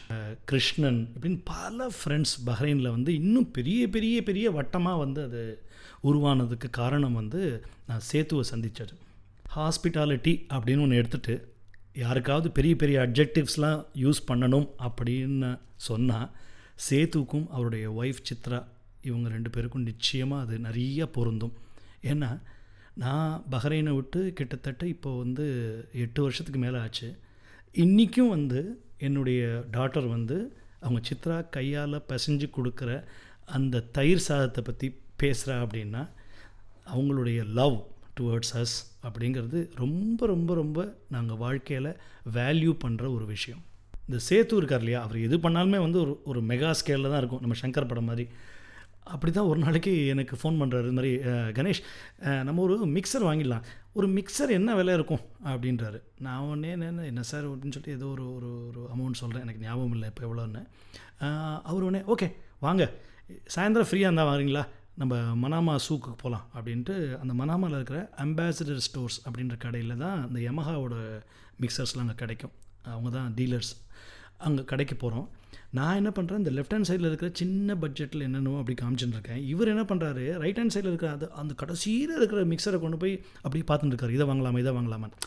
கிருஷ்ணன் 0.44 1.00
இப்படின்னு 1.14 1.40
பல 1.44 1.86
ஃப்ரெண்ட்ஸ் 1.98 2.34
பஹ்ரைனில் 2.46 2.94
வந்து 2.94 3.10
இன்னும் 3.14 3.48
பெரிய 3.50 3.88
பெரிய 3.88 4.16
பெரிய 4.22 4.50
வட்டமாக 4.50 4.98
வந்து 4.98 5.20
அது 5.22 5.42
உருவானதுக்கு 6.02 6.68
காரணம் 6.70 7.12
வந்து 7.12 7.42
நான் 7.86 8.06
சேத்துவை 8.12 8.44
சந்தித்தது 8.50 8.94
ஹாஸ்பிட்டாலிட்டி 9.54 10.34
அப்படின்னு 10.50 10.84
ஒன்று 10.84 11.00
எடுத்துகிட்டு 11.02 11.34
யாருக்காவது 11.96 12.48
பெரிய 12.50 12.74
பெரிய 12.76 12.96
அப்ஜெக்டிவ்ஸ்லாம் 13.00 13.80
யூஸ் 13.96 14.20
பண்ணணும் 14.28 14.68
அப்படின்னு 14.78 15.50
சொன்னால் 15.88 16.30
சேத்துக்கும் 16.88 17.46
அவருடைய 17.48 17.86
ஒய்ஃப் 17.92 18.24
சித்ரா 18.24 18.58
இவங்க 19.04 19.28
ரெண்டு 19.28 19.50
பேருக்கும் 19.50 19.88
நிச்சயமாக 19.90 20.44
அது 20.44 20.54
நிறைய 20.58 21.06
பொருந்தும். 21.16 21.54
ஏன்னா 22.10 22.30
நான் 23.02 23.30
பஹ்ரைனை 23.50 23.92
விட்டு 23.94 24.20
கிட்டத்தட்ட 24.38 24.82
இப்போ 24.94 25.10
வந்து 25.22 25.46
எட்டு 26.04 26.20
வருஷத்துக்கு 26.22 26.60
மேலே 26.64 26.78
ஆச்சு. 26.84 27.08
இன்றைக்கும் 27.84 28.34
வந்து 28.36 28.60
என்னுடைய 29.06 29.40
டாட்டர் 29.76 30.08
வந்து 30.08 30.36
அவங்க 30.80 31.00
சித்ரா 31.08 31.36
கையால் 31.56 32.04
பசைஞ்சு 32.08 32.46
கொடுக்குற 32.56 32.90
அந்த 33.56 33.82
தயிர் 33.96 34.26
சாதத்தை 34.28 34.62
பற்றி 34.68 34.88
பேசுகிறா 35.22 35.56
அப்படின்னா 35.64 36.02
அவங்களுடைய 36.94 37.40
லவ் 37.58 37.76
டுவர்ட்ஸ் 38.18 38.54
அஸ் 38.60 38.76
அப்படிங்கிறது 39.06 39.58
ரொம்ப 39.82 40.26
ரொம்ப 40.32 40.50
ரொம்ப 40.54 40.80
நாங்கள் 41.14 41.40
வாழ்க்கையில் 41.44 41.90
வேல்யூ 42.36 42.72
பண்ணுற 42.84 43.04
ஒரு 43.16 43.24
விஷயம். 43.34 43.62
இந்த 44.08 44.18
சேத்து 44.28 44.54
இருக்கார் 44.60 44.82
இல்லையா? 44.84 45.00
அவர் 45.02 45.18
எது 45.26 45.36
பண்ணாலுமே 45.38 45.78
வந்து 45.86 45.98
ஒரு 46.00 46.12
ஒரு 46.24 46.40
மெகா 46.50 46.70
ஸ்கேலில் 46.80 47.12
தான் 47.12 47.20
இருக்கும். 47.22 47.42
நம்ம 47.44 47.56
சங்கர் 47.62 47.90
படம் 47.92 48.08
மாதிரி. 48.10 48.24
அப்படி 49.12 49.30
தான் 49.36 49.48
ஒரு 49.50 49.58
நாளைக்கு 49.64 49.92
எனக்கு 50.12 50.34
ஃபோன் 50.40 50.58
பண்ணுறாரு 50.60 50.86
இது 50.88 50.96
மாதிரி 50.98 51.12
கணேஷ் 51.56 51.80
நம்ம 52.48 52.62
ஒரு 52.66 52.86
மிக்சர் 52.96 53.26
வாங்கிடலாம். 53.28 53.64
ஒரு 53.98 54.06
மிக்சர் 54.16 54.50
என்ன 54.58 54.74
விலை 54.78 54.92
இருக்கும்? 54.98 55.22
அப்படின்றாரு. 55.50 55.98
நான் 56.26 56.46
ஒன்றே 56.52 56.70
என்ன 56.76 57.04
என்ன 57.10 57.24
சார் 57.30 57.44
அப்படின்னு 57.48 57.76
சொல்லி 57.76 57.92
ஏதோ 57.98 58.06
ஒரு 58.14 58.24
ஒரு 58.36 58.50
ஒரு 58.68 58.80
அமௌண்ட் 58.94 59.20
சொல்கிறேன் 59.22 59.44
எனக்கு 59.46 59.64
ஞாபகம் 59.66 59.94
இல்லை 59.96 60.08
இப்போ 60.12 60.24
எவ்வளோன்னு. 60.28 60.62
அவர் 61.70 61.86
உடனே 61.88 62.02
ஓகே 62.14 62.28
வாங்க. 62.66 62.84
சாயந்தரம் 63.54 63.90
ஃப்ரீயாக 63.90 64.08
இருந்தால் 64.08 64.30
வாங்குறீங்களா 64.30 64.64
நம்ம 65.02 65.14
மனாமா 65.44 65.74
சூக்கு 65.86 66.10
போகலாம் 66.22 66.44
அப்படின்ட்டு 66.56 66.94
அந்த 67.22 67.32
மனாமாவில் 67.40 67.78
இருக்கிற 67.78 68.00
அம்பாசிடர் 68.24 68.82
ஸ்டோர்ஸ் 68.86 69.18
அப்படின்ற 69.26 69.54
கடையில் 69.64 70.02
தான் 70.04 70.18
அந்த 70.26 70.38
யமஹாவோட 70.48 70.96
மிக்சர்ஸ்லாம் 71.62 72.04
அங்கே 72.06 72.18
கிடைக்கும். 72.22 72.54
அவங்க 72.94 73.10
தான் 73.18 73.32
டீலர்ஸ் 73.38 73.72
அங்கே 74.46 74.62
கடைக்கு 74.72 74.96
போகிறோம் 75.02 75.26
நான் 75.76 75.98
என்ன 76.00 76.10
பண்ணுறேன் 76.16 76.40
இந்த 76.42 76.50
லெஃப்ட் 76.56 76.74
ஹேண்ட் 76.74 76.88
சைடில் 76.88 77.08
இருக்கிற 77.08 77.28
சின்ன 77.32 77.74
பட்ஜெட்டில் 77.74 78.24
என்னென்னோ 78.26 78.52
அப்படி 78.58 78.74
காமிச்சுட்டு 78.82 79.16
இருக்கேன் 79.16 79.40
இவர் 79.52 79.70
என்ன 79.72 79.82
பண்ணுறாரு 79.82 80.24
ரைட் 80.42 80.58
ஹேண்ட் 80.60 80.74
சைடில் 80.74 80.90
இருக்கிற 80.92 81.10
அது 81.12 81.26
அந்த 81.40 81.52
கடைசியில் 81.54 82.12
இருக்கிற 82.16 82.42
மிக்சரை 82.44 82.78
கொண்டு 82.80 82.96
போய் 82.96 83.14
அப்படியே 83.42 83.64
பார்த்துட்டு 83.70 83.94
இருக்காரு 83.94 84.16
இதை 84.18 84.26
வாங்கலாமா 84.26 84.58
இதை 84.58 84.72
வாங்கலாமான்னு. 84.78 85.18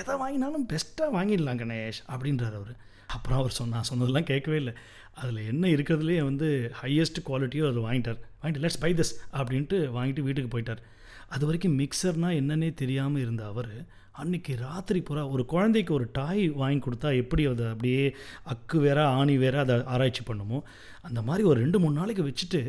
எதை 0.00 0.14
வாங்கினாலும் 0.22 0.66
பெஸ்ட்டாக 0.72 1.10
வாங்கிடலாம் 1.16 1.60
கணேஷ் 1.62 2.00
அப்படின்றார் 2.14 2.56
அவர். 2.60 2.74
அப்புறம் 3.06 3.38
அவர் 3.38 3.58
சொன்னா 3.60 3.78
சொன்னதெல்லாம் 3.82 4.28
கேட்கவே 4.30 4.56
இல்லை. 4.56 4.74
அதில் 5.14 5.40
என்ன 5.52 5.68
இருக்கிறதுலேயே 5.68 6.22
வந்து 6.30 6.48
ஹையஸ்ட் 6.82 7.20
குவாலிட்டியோ 7.28 7.64
அதில் 7.68 7.86
வாங்கிட்டார். 7.88 8.20
வாங்கிட்டு 8.42 8.62
லெட்ஸ் 8.64 8.82
பை 8.84 8.92
திஸ் 8.94 9.14
அப்படின்ட்டு 9.32 9.78
வாங்கிட்டு 9.96 10.26
வீட்டுக்கு 10.28 10.52
போயிட்டார். 10.54 10.82
அது 11.28 11.46
வரைக்கும் 11.46 11.78
மிக்சர்னால் 11.78 12.38
என்னன்னே 12.40 12.68
தெரியாமல் 12.82 13.22
இருந்த 13.22 13.42
அவர் 13.46 13.72
அன்றைக்கி 14.18 14.52
ராத்திரி 14.58 15.00
பூரா 15.00 15.22
ஒரு 15.28 15.42
குழந்தைக்கு 15.44 15.92
ஒரு 15.94 16.06
டாய் 16.12 16.44
வாங்கி 16.54 16.80
கொடுத்தா 16.80 17.08
எப்படி 17.16 17.42
அதை 17.46 17.66
அப்படியே 17.66 18.04
அக்கு 18.44 18.76
வேற 18.78 18.98
ஆணி 19.10 19.34
வேற 19.36 19.56
அதை 19.60 19.74
ஆராய்ச்சி 19.86 20.22
பண்ணுமோ? 20.22 20.58
அந்த 21.02 21.22
மாதிரி 21.22 21.42
ஒரு 21.44 21.58
ரெண்டு 21.60 21.78
மூணு 21.78 21.94
நாளைக்கு 21.94 22.22
வச்சுட்டு 22.22 22.60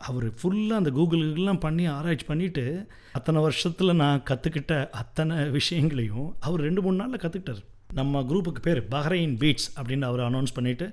அவர் 0.00 0.26
ஃபுல்லாக 0.38 0.80
அந்த 0.80 0.90
கூகுளுக்கெல்லாம் 0.90 1.62
பண்ணி 1.62 1.84
ஆராய்ச்சி 1.88 2.26
பண்ணிவிட்டு 2.28 2.64
அத்தனை 3.12 3.40
வருஷத்தில் 3.40 3.96
நான் 3.96 4.24
கற்றுக்கிட்ட 4.30 4.74
அத்தனை 4.94 5.36
விஷயங்களையும் 5.50 6.28
அவர் 6.40 6.60
ரெண்டு 6.60 6.82
மூணு 6.82 6.96
நாளில் 6.96 7.22
கற்றுக்கிட்டார் 7.22 7.62
நம்ம 7.94 8.22
குரூப்புக்கு 8.22 8.60
பேர் 8.60 8.82
பஹ்ரைன் 8.90 9.34
பீட்ஸ் 9.38 9.68
அப்படின்னு 9.76 10.06
அவர் 10.06 10.26
அனௌன்ஸ் 10.26 10.56
பண்ணிவிட்டு 10.56 10.86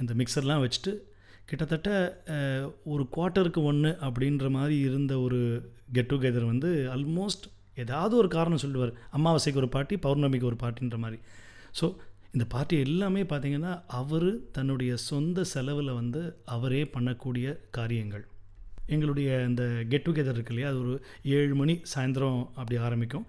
இந்த 0.00 0.14
மிக்சர்லாம் 0.14 0.64
வச்சுட்டு 0.64 0.92
கிட்டத்தட்ட 1.46 1.90
ஒரு 2.86 3.02
குவார்ட்டருக்கு 3.14 3.60
ஒன்று 3.64 3.90
அப்படின்ற 4.02 4.48
மாதிரி 4.50 4.76
இருந்த 4.80 5.12
ஒரு 5.20 5.38
கெட் 5.92 6.10
டுகெதர் 6.12 6.44
வந்து 6.44 6.70
ஆல்மோஸ்ட் 6.90 7.46
ஏதாவது 7.84 8.14
ஒரு 8.22 8.28
காரணம் 8.36 8.62
சொல்லுவார். 8.64 8.92
அமாவாசைக்கு 9.16 9.60
ஒரு 9.62 9.70
பார்ட்டி 9.74 9.96
பௌர்ணமிக்கு 10.06 10.50
ஒரு 10.50 10.58
பார்ட்டின்ற 10.62 10.98
மாதிரி. 11.04 11.18
ஸோ 11.80 11.86
இந்த 12.34 12.44
பார்ட்டி 12.54 12.76
எல்லாமே 12.86 13.22
பார்த்திங்கன்னா 13.30 13.72
அவர் 14.00 14.30
தன்னுடைய 14.56 14.92
சொந்த 15.08 15.44
செலவில் 15.52 15.92
வந்து 16.00 16.22
அவரே 16.54 16.82
பண்ணக்கூடிய 16.94 17.46
காரியங்கள். 17.78 18.24
எங்களுடைய 18.94 19.28
இந்த 19.48 19.62
கெட் 19.92 20.06
டுகெதர் 20.06 20.36
இருக்கு 20.36 20.52
இல்லையா 20.54 20.70
அது 20.72 20.80
ஒரு 20.84 20.94
ஏழு 21.38 21.54
மணி 21.60 21.74
சாயந்தரம் 21.92 22.40
அப்படி 22.60 22.76
ஆரம்பிக்கும். 22.88 23.26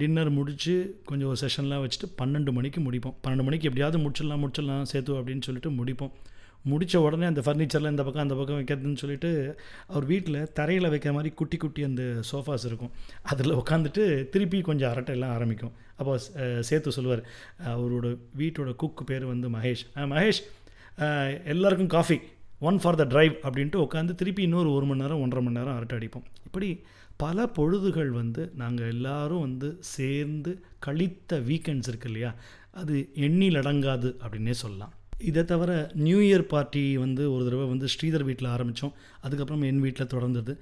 டின்னர் 0.00 0.30
முடித்து 0.36 0.74
கொஞ்சம் 1.08 1.30
ஒரு 1.32 1.38
செஷன்லாம் 1.42 1.82
வச்சுட்டு 1.84 2.08
பன்னெண்டு 2.20 2.50
மணிக்கு 2.58 2.80
முடிப்போம். 2.86 3.16
பன்னெண்டு 3.24 3.46
மணிக்கு 3.48 3.68
எப்படியாவது 3.68 3.98
முடிச்சிடலாம் 4.04 4.42
முடிச்சிடலாம் 4.42 4.90
சேர்த்து 4.92 5.18
அப்படின்னு 5.20 5.46
சொல்லிட்டு 5.48 5.70
முடிப்போம். 5.80 6.12
முடித்த 6.62 7.00
உடனே 7.00 7.26
அந்த 7.30 7.42
ஃபர்னிச்சரில் 7.46 7.92
இந்த 7.92 8.02
பக்கம் 8.06 8.24
அந்த 8.24 8.36
பக்கம் 8.38 8.58
வைக்கிறதுன்னு 8.58 9.00
சொல்லிட்டு 9.02 9.30
அவர் 9.86 10.06
வீட்டில் 10.10 10.38
தரையில் 10.58 10.90
வைக்கிற 10.92 11.12
மாதிரி 11.16 11.30
குட்டி 11.40 11.56
குட்டி 11.56 11.82
அந்த 11.88 12.02
சோஃபாஸ் 12.30 12.66
இருக்கும். 12.70 12.92
அதில் 13.22 13.58
உட்காந்துட்டு 13.60 14.04
திருப்பி 14.34 14.60
கொஞ்சம் 14.68 14.90
அரட்டை 14.90 15.14
எல்லாம் 15.16 15.34
ஆரம்பிக்கும். 15.36 15.72
அப்போ 15.96 16.12
சேர்த்து 16.68 16.96
சொல்லுவார் 16.96 17.22
அவரோட 17.74 18.06
வீட்டோட 18.42 18.72
குக்கு 18.82 19.04
பேர் 19.12 19.26
வந்து 19.32 19.48
மகேஷ். 19.56 19.84
மகேஷ் 20.14 20.42
எல்லாருக்கும் 21.54 21.92
coffee 21.96 22.18
one 22.68 22.78
for 22.82 23.00
the 23.00 23.04
drive 23.12 23.34
அப்படின்ட்டு 23.46 23.84
உட்காந்து 23.86 24.14
திருப்பி 24.20 24.42
இன்னொரு 24.48 24.70
ஒரு 24.76 24.86
மணி 24.88 25.02
நேரம் 25.02 25.22
ஒன்றரை 25.24 25.42
மணி 25.44 25.58
நேரம் 25.58 25.76
அரட்டை 25.76 25.96
அடிப்போம். 25.98 26.26
இப்படி 26.46 26.70
பல 27.16 27.46
பொழுதுகள் 27.56 28.10
வந்து 28.20 28.42
நாங்கள் 28.54 28.90
எல்லோரும் 28.94 29.40
வந்து 29.40 29.68
சேர்ந்து 29.96 30.52
கழித்த 30.78 31.40
வீக்கெண்ட்ஸ் 31.48 31.90
இருக்கு 31.92 32.08
இல்லையா? 32.10 32.30
அது 32.80 32.96
எண்ணில் 33.26 33.60
அடங்காது 33.62 34.08
அப்படின்னே 34.24 34.54
சொல்லலாம். 34.64 34.94
இதை 35.24 35.44
தவிர 35.44 35.90
நியூ 35.94 36.18
இயர் 36.18 36.42
பார்ட்டி 36.42 36.96
வந்து 36.96 37.32
ஒரு 37.32 37.44
தடவை 37.44 37.66
வந்து 37.66 37.86
ஸ்ரீதர் 37.94 38.24
வீட்டில் 38.24 38.48
ஆரம்பித்தோம். 38.48 38.92
அதுக்கப்புறம் 39.20 39.62
என் 39.62 39.80
வீட்டில் 39.80 40.06
தொடர்ந்தது. 40.06 40.56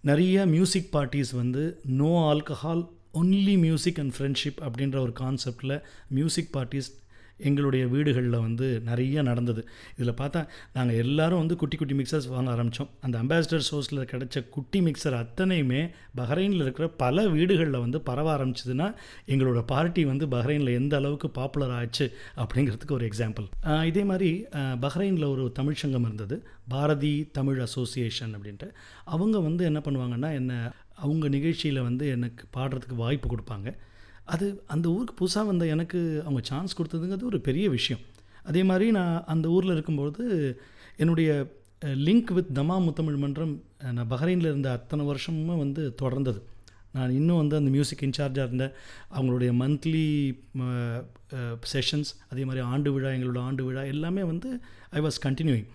நிறைய 0.00 0.46
மியூசிக் 0.46 0.88
பார்ட்டிஸ் 0.92 1.32
வந்து 1.32 1.80
no 1.84 2.10
alcohol 2.32 2.88
only 3.14 3.58
music 3.58 3.98
and 3.98 4.14
friendship 4.18 4.58
அப்படின்ற 4.68 4.98
ஒரு 4.98 5.12
கான்செப்டில் 5.20 5.82
மியூசிக் 6.08 6.56
பார்ட்டிஸ் 6.56 6.90
எங்களுடைய 7.38 7.86
வீடுகளில் 7.86 8.36
வந்து 8.46 8.66
நிறைய 8.80 9.22
நடந்தது. 9.22 9.62
இதில் 9.98 10.18
பார்த்தா 10.20 10.40
நாங்கள் 10.72 11.00
எல்லாரும் 11.04 11.38
வந்து 11.38 11.56
குட்டி 11.56 11.76
குட்டி 11.76 11.94
மிக்சர்ஸ் 11.94 12.28
வாங்க 12.28 12.50
ஆரம்பித்தோம் 12.54 12.90
அந்த 13.00 13.16
அம்பாசிடர் 13.22 13.66
ஷோஸில் 13.70 14.02
கிடைச்ச 14.12 14.44
குட்டி 14.48 14.80
மிக்சர் 14.80 15.16
அத்தனையுமே 15.22 15.82
பஹ்ரைனில் 16.16 16.62
இருக்கிற 16.64 16.88
பல 17.04 17.26
வீடுகளில் 17.36 17.82
வந்து 17.84 18.00
பரவ 18.00 18.28
ஆரம்பிச்சதுன்னா 18.36 18.88
எங்களோட 19.26 19.62
பார்ட்டி 19.72 20.04
வந்து 20.04 20.26
பஹ்ரைனில் 20.26 20.76
எந்த 20.80 20.96
அளவுக்கு 20.96 21.30
பாப்புலர் 21.30 21.74
ஆச்சு 21.80 22.06
அப்படிங்கிறதுக்கு 22.44 22.96
ஒரு 22.98 23.06
எக்ஸாம்பிள் 23.08 23.48
இதே 23.86 24.04
மாதிரி 24.04 24.30
பஹ்ரைனில் 24.84 25.30
ஒரு 25.34 25.44
தமிழ் 25.52 25.80
சங்கம் 25.82 26.06
இருந்தது. 26.08 26.36
பாரதி 26.68 27.12
தமிழ் 27.32 27.60
அசோசியேஷன் 27.66 28.32
அப்படின்ட்டு. 28.36 28.66
அவங்க 29.14 29.36
வந்து 29.40 29.62
என்ன 29.64 29.80
பண்ணுவாங்கன்னா 29.84 30.30
என்ன 30.40 30.52
அவங்க 31.04 31.26
நிகழ்ச்சியில் 31.28 31.86
வந்து 31.88 32.04
எனக்கு 32.08 32.44
பாடுறதுக்கு 32.56 32.96
வாய்ப்பு 32.96 33.28
கொடுப்பாங்க. 33.28 33.68
அது 34.34 34.46
அந்த 34.74 34.86
ஊருக்கு 34.88 35.14
புதுசாக 35.18 35.50
வந்த 35.50 35.66
எனக்கு 35.74 36.00
அவங்க 36.24 36.40
சான்ஸ் 36.50 36.76
கொடுத்ததுங்கிறது 36.78 37.30
ஒரு 37.30 37.40
பெரிய 37.48 37.66
விஷயம். 37.76 38.02
அதே 38.44 38.62
மாதிரி 38.62 38.86
நான் 38.98 39.14
அந்த 39.26 39.46
ஊரில் 39.48 39.74
இருக்கும்பொழுது 39.76 40.24
என்னுடைய 40.96 41.30
லிங்க் 42.06 42.30
வித் 42.36 42.52
தமா 42.58 42.76
முத்தமிழ் 42.86 43.22
மன்றம் 43.24 43.54
நான் 43.96 44.10
பஹ்ரைனில் 44.10 44.48
இருந்த 44.50 44.68
அத்தனை 44.76 45.04
வருஷமும் 45.10 45.62
வந்து 45.64 45.82
தொடர்ந்தது. 46.02 46.40
நான் 46.96 47.10
இன்னும் 47.10 47.36
வந்து 47.36 47.56
அந்த 47.56 47.70
மியூசிக் 47.70 48.04
இன்சார்ஜாக 48.06 48.48
இருந்தேன் 48.48 48.74
அவங்களுடைய 49.16 49.50
மந்த்லி 49.62 50.06
செஷன்ஸ் 51.72 52.10
அதே 52.30 52.44
மாதிரி 52.44 52.62
ஆண்டு 52.72 52.92
விழா 52.92 53.10
எங்களோட 53.16 53.40
ஆண்டு 53.48 53.64
விழா 53.64 53.82
எல்லாமே 53.94 54.22
வந்து 54.32 54.50
ஐ 54.90 55.00
வாஸ் 55.06 55.18
கண்டினியூயிங் 55.26 55.68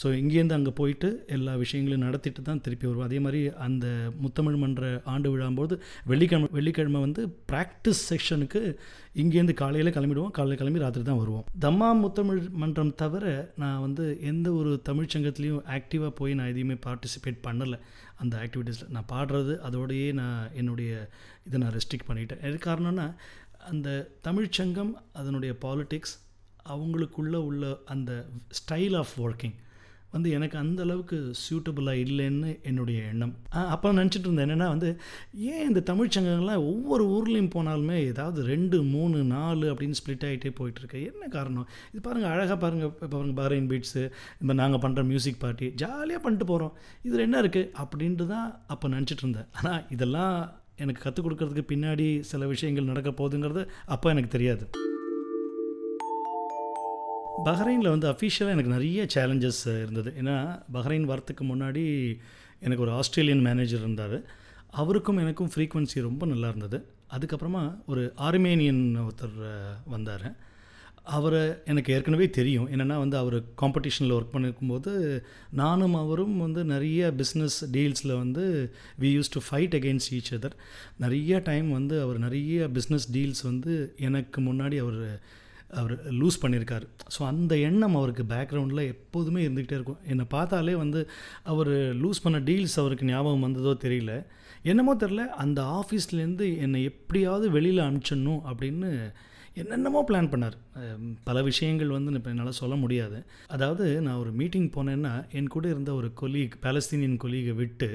ஸோ 0.00 0.08
இங்கேருந்து 0.20 0.56
அங்கே 0.56 0.72
போயிட்டு 0.80 1.08
எல்லா 1.36 1.52
விஷயங்களையும் 1.62 2.04
நடத்திட்டு 2.06 2.40
தான் 2.48 2.60
திருப்பி 2.64 2.86
வருவோம். 2.88 3.06
அதே 3.08 3.18
மாதிரி 3.24 3.40
அந்த 3.66 3.86
முத்தமிழ் 4.24 4.58
மன்ற 4.62 4.90
ஆண்டு 5.12 5.30
விழாம்போது 5.32 5.74
வெள்ளிக்கிழமை 6.10 6.48
வெள்ளிக்கிழமை 6.56 7.00
வந்து 7.06 7.22
ப்ராக்டிஸ் 7.50 8.02
செக்ஷனுக்கு 8.10 8.60
இங்கேருந்து 9.22 9.56
காலையில் 9.62 9.94
கிளம்பிடுவோம். 9.96 10.32
காலையில் 10.38 10.60
கிளம்பி 10.60 10.82
ராத்திரி 10.84 11.04
தான் 11.10 11.20
வருவோம். 11.22 11.44
தம்மா 11.66 11.88
முத்தமிழ் 12.02 12.40
மன்றம் 12.62 12.94
தவிர 13.02 13.24
நான் 13.64 13.82
வந்து 13.86 14.06
எந்த 14.30 14.48
ஒரு 14.60 14.72
தமிழ் 14.88 15.12
சங்கத்துலேயும் 15.14 15.62
ஆக்டிவாக 15.76 16.12
போய் 16.20 16.38
நான் 16.40 16.52
எதையுமே 16.54 16.78
பார்ட்டிசிபேட் 16.86 17.44
பண்ணலை. 17.48 17.80
அந்த 18.22 18.34
ஆக்டிவிட்டீஸில் 18.44 18.92
நான் 18.96 19.10
பாடுறது 19.14 19.54
அதோடையே 19.66 20.08
நான் 20.22 20.40
என்னுடைய 20.60 20.92
இதை 21.46 21.58
நான் 21.62 21.74
ரெஸ்ட்ரிக்ட் 21.78 22.08
பண்ணிட்டேன். 22.08 22.42
எது 22.48 22.58
காரணம்னா 22.68 23.06
அந்த 23.70 23.88
தமிழ்ச்சங்கம் 24.26 24.92
அதனுடைய 25.20 25.52
பாலிட்டிக்ஸ் 25.64 26.14
அவங்களுக்குள்ளே 26.74 27.40
உள்ள 27.48 27.64
அந்த 27.94 28.12
ஸ்டைல் 28.58 28.96
ஆஃப் 29.00 29.14
ஒர்க்கிங் 29.24 29.56
வந்து 30.14 30.28
எனக்கு 30.36 30.56
அந்த 30.62 30.80
அளவுக்கு 30.86 31.18
சூட்டபுளாக 31.42 32.02
இல்லைன்னு 32.04 32.50
என்னுடைய 32.70 32.98
எண்ணம். 33.12 33.34
அப்போ 33.74 33.92
நினச்சிட்டு 33.98 34.26
இருந்தேன் 34.28 34.46
என்னென்னா 34.46 34.68
வந்து 34.74 34.90
ஏன் 35.52 35.66
இந்த 35.68 35.82
தமிழ்ச்சங்கங்கள்லாம் 35.90 36.66
ஒவ்வொரு 36.70 37.04
ஊர்லேயும் 37.16 37.52
போனாலுமே 37.56 37.98
ஏதாவது 38.10 38.46
ரெண்டு 38.52 38.78
மூணு 38.94 39.18
நாலு 39.34 39.66
அப்படின்னு 39.72 39.98
ஸ்ப்ளிட் 40.00 40.26
ஆகிட்டே 40.28 40.52
போயிட்டுருக்கு. 40.60 41.00
என்ன 41.10 41.28
காரணம்? 41.36 41.68
இது 41.92 42.02
பாருங்கள் 42.08 42.32
அழகாக 42.34 42.58
பாருங்கள் 42.64 42.90
இப்போ 42.92 43.08
பாருங்கள் 43.14 43.38
பஹ்ரைன் 43.40 43.70
பீட்ஸு 43.72 44.04
இந்த 44.42 44.52
நாங்கள் 44.62 44.82
பண்ணுற 44.86 45.04
மியூசிக் 45.12 45.42
பார்ட்டி 45.44 45.68
ஜாலியாக 45.84 46.22
பண்ணிட்டு 46.26 46.48
போகிறோம் 46.52 46.74
இதில் 47.08 47.26
என்ன 47.28 47.42
இருக்குது 47.44 47.70
அப்படின்ட்டு 47.84 48.26
தான் 48.34 48.48
அப்போ 48.74 48.88
நினச்சிட்டு 48.96 49.24
இருந்தேன் 49.26 49.48
ஆனால் 49.58 49.82
இதெல்லாம் 49.96 50.36
எனக்கு 50.82 51.04
கற்றுக் 51.04 51.26
கொடுக்கறதுக்கு 51.26 51.70
பின்னாடி 51.72 52.06
சில 52.28 52.46
விஷயங்கள் 52.52 52.90
நடக்க 52.92 53.10
போகுதுங்கிறது 53.18 53.64
அப்போ 53.94 54.06
எனக்கு 54.14 54.30
தெரியாது. 54.36 54.64
பஹ்ரைனில் 57.48 57.92
வந்து 57.94 58.10
அஃபிஷியலாக 58.10 58.54
எனக்கு 58.54 58.74
நிறைய 58.76 59.06
சேலஞ்சஸ் 59.14 59.60
இருந்தது. 59.82 60.10
ஏன்னா 60.20 60.36
பஹ்ரைன் 60.74 61.06
வரத்துக்கு 61.12 61.44
முன்னாடி 61.52 61.84
எனக்கு 62.60 62.82
ஒரு 62.82 62.92
ஆஸ்திரேலியன் 62.92 63.40
மேனேஜர் 63.40 63.80
இருந்தார். 63.80 64.16
அவருக்கும் 64.70 65.16
எனக்கும் 65.16 65.50
ஃப்ரீக்குவென்சி 65.54 66.00
ரொம்ப 66.08 66.26
நல்லா 66.26 66.48
இருந்தது. 66.48 66.78
அதுக்கப்புறமா 67.16 67.62
ஒரு 67.86 68.12
ஆர்மேனியன் 68.16 68.82
ஒருத்தர் 69.06 69.38
வந்தார். 69.84 70.26
அவரை 71.02 71.40
எனக்கு 71.64 71.94
ஏற்கனவே 71.94 72.30
தெரியும். 72.30 72.66
என்னென்னா 72.68 72.96
வந்து 72.98 73.16
அவர் 73.16 73.36
காம்படிஷனில் 73.62 74.16
ஒர்க் 74.16 74.34
பண்ணிருக்கும்போது 74.34 74.92
நானும் 75.50 75.94
அவரும் 75.94 76.36
வந்து 76.38 76.64
நிறைய 76.64 77.14
பிஸ்னஸ் 77.16 77.58
டீல்ஸில் 77.72 78.18
வந்து 78.18 78.72
we 79.00 79.08
use 79.16 79.32
to 79.36 79.40
fight 79.48 79.76
against 79.78 80.14
each 80.18 80.32
other 80.38 80.56
நிறைய 80.98 81.38
டைம் 81.38 81.70
வந்து 81.70 82.02
அவர் 82.02 82.18
நிறைய 82.18 82.68
பிஸ்னஸ் 82.74 83.08
டீல்ஸ் 83.12 83.42
வந்து 83.42 83.94
எனக்கு 83.98 84.40
முன்னாடி 84.40 84.78
அவர் 84.78 85.20
அவர் 85.78 85.94
லூஸ் 86.20 86.40
பண்ணியிருக்கார். 86.42 86.84
ஸோ 87.14 87.20
அந்த 87.30 87.52
எண்ணம் 87.68 87.96
அவருக்கு 88.00 88.24
பேக்ரவுண்டில் 88.34 88.82
எப்போதுமே 88.94 89.40
இருந்துக்கிட்டே 89.46 89.78
இருக்கும். 89.78 90.02
என்னை 90.12 90.24
பார்த்தாலே 90.34 90.74
வந்து 90.82 91.00
அவர் 91.52 91.72
லூஸ் 92.02 92.22
பண்ண 92.24 92.38
டீல்ஸ் 92.48 92.76
அவருக்கு 92.82 93.10
ஞாபகம் 93.12 93.46
வந்ததோ 93.46 93.74
தெரியல. 93.86 94.14
என்னமோ 94.70 94.94
தெரில 95.02 95.24
அந்த 95.44 95.60
ஆஃபீஸ்லேருந்து 95.80 96.46
என்னை 96.66 96.80
எப்படியாவது 96.92 97.46
வெளியில் 97.56 97.86
அனுப்பிச்சிடணும் 97.88 98.42
அப்படின்னு 98.50 98.90
என்னென்னமோ 99.60 100.00
பிளான் 100.08 100.30
பண்ணார். 100.32 100.56
பல 101.28 101.38
விஷயங்கள் 101.48 101.94
வந்து 101.94 102.12
இப்போ 102.18 102.30
என்னால் 102.32 102.58
சொல்ல 102.60 102.74
முடியாது. 102.82 103.18
அதாவது 103.54 103.86
நான் 104.06 104.20
ஒரு 104.22 104.32
மீட்டிங் 104.40 104.68
போனேன்னா 104.76 105.12
என் 105.38 105.52
கூட 105.54 105.66
இருந்த 105.68 105.92
ஒரு 106.00 106.10
கொலீக் 106.20 106.54
பாலஸ்தீனியன் 106.64 107.20
கொலீகை 107.24 107.54
விட்டு 107.62 107.90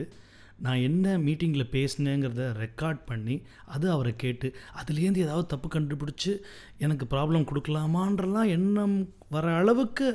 நான் 0.57 0.79
என்ன 0.79 1.17
மீட்டிங்கில் 1.17 1.71
பேசினேங்கிறத 1.73 2.43
ரெக்கார்ட் 2.63 3.01
பண்ணி 3.05 3.35
அது 3.65 3.91
அவரை 3.91 4.15
கேட்டு 4.15 4.47
அதுலேருந்து 4.79 5.23
ஏதாவது 5.25 5.47
தப்பு 5.47 5.67
கண்டுபிடிச்சி 5.67 6.31
எனக்கு 6.77 7.05
ப்ராப்ளம் 7.05 7.47
கொடுக்கலாமான்றலாம் 7.49 8.51
எண்ணம் 8.57 8.95
வர 9.29 9.55
அளவுக்கு 9.55 10.07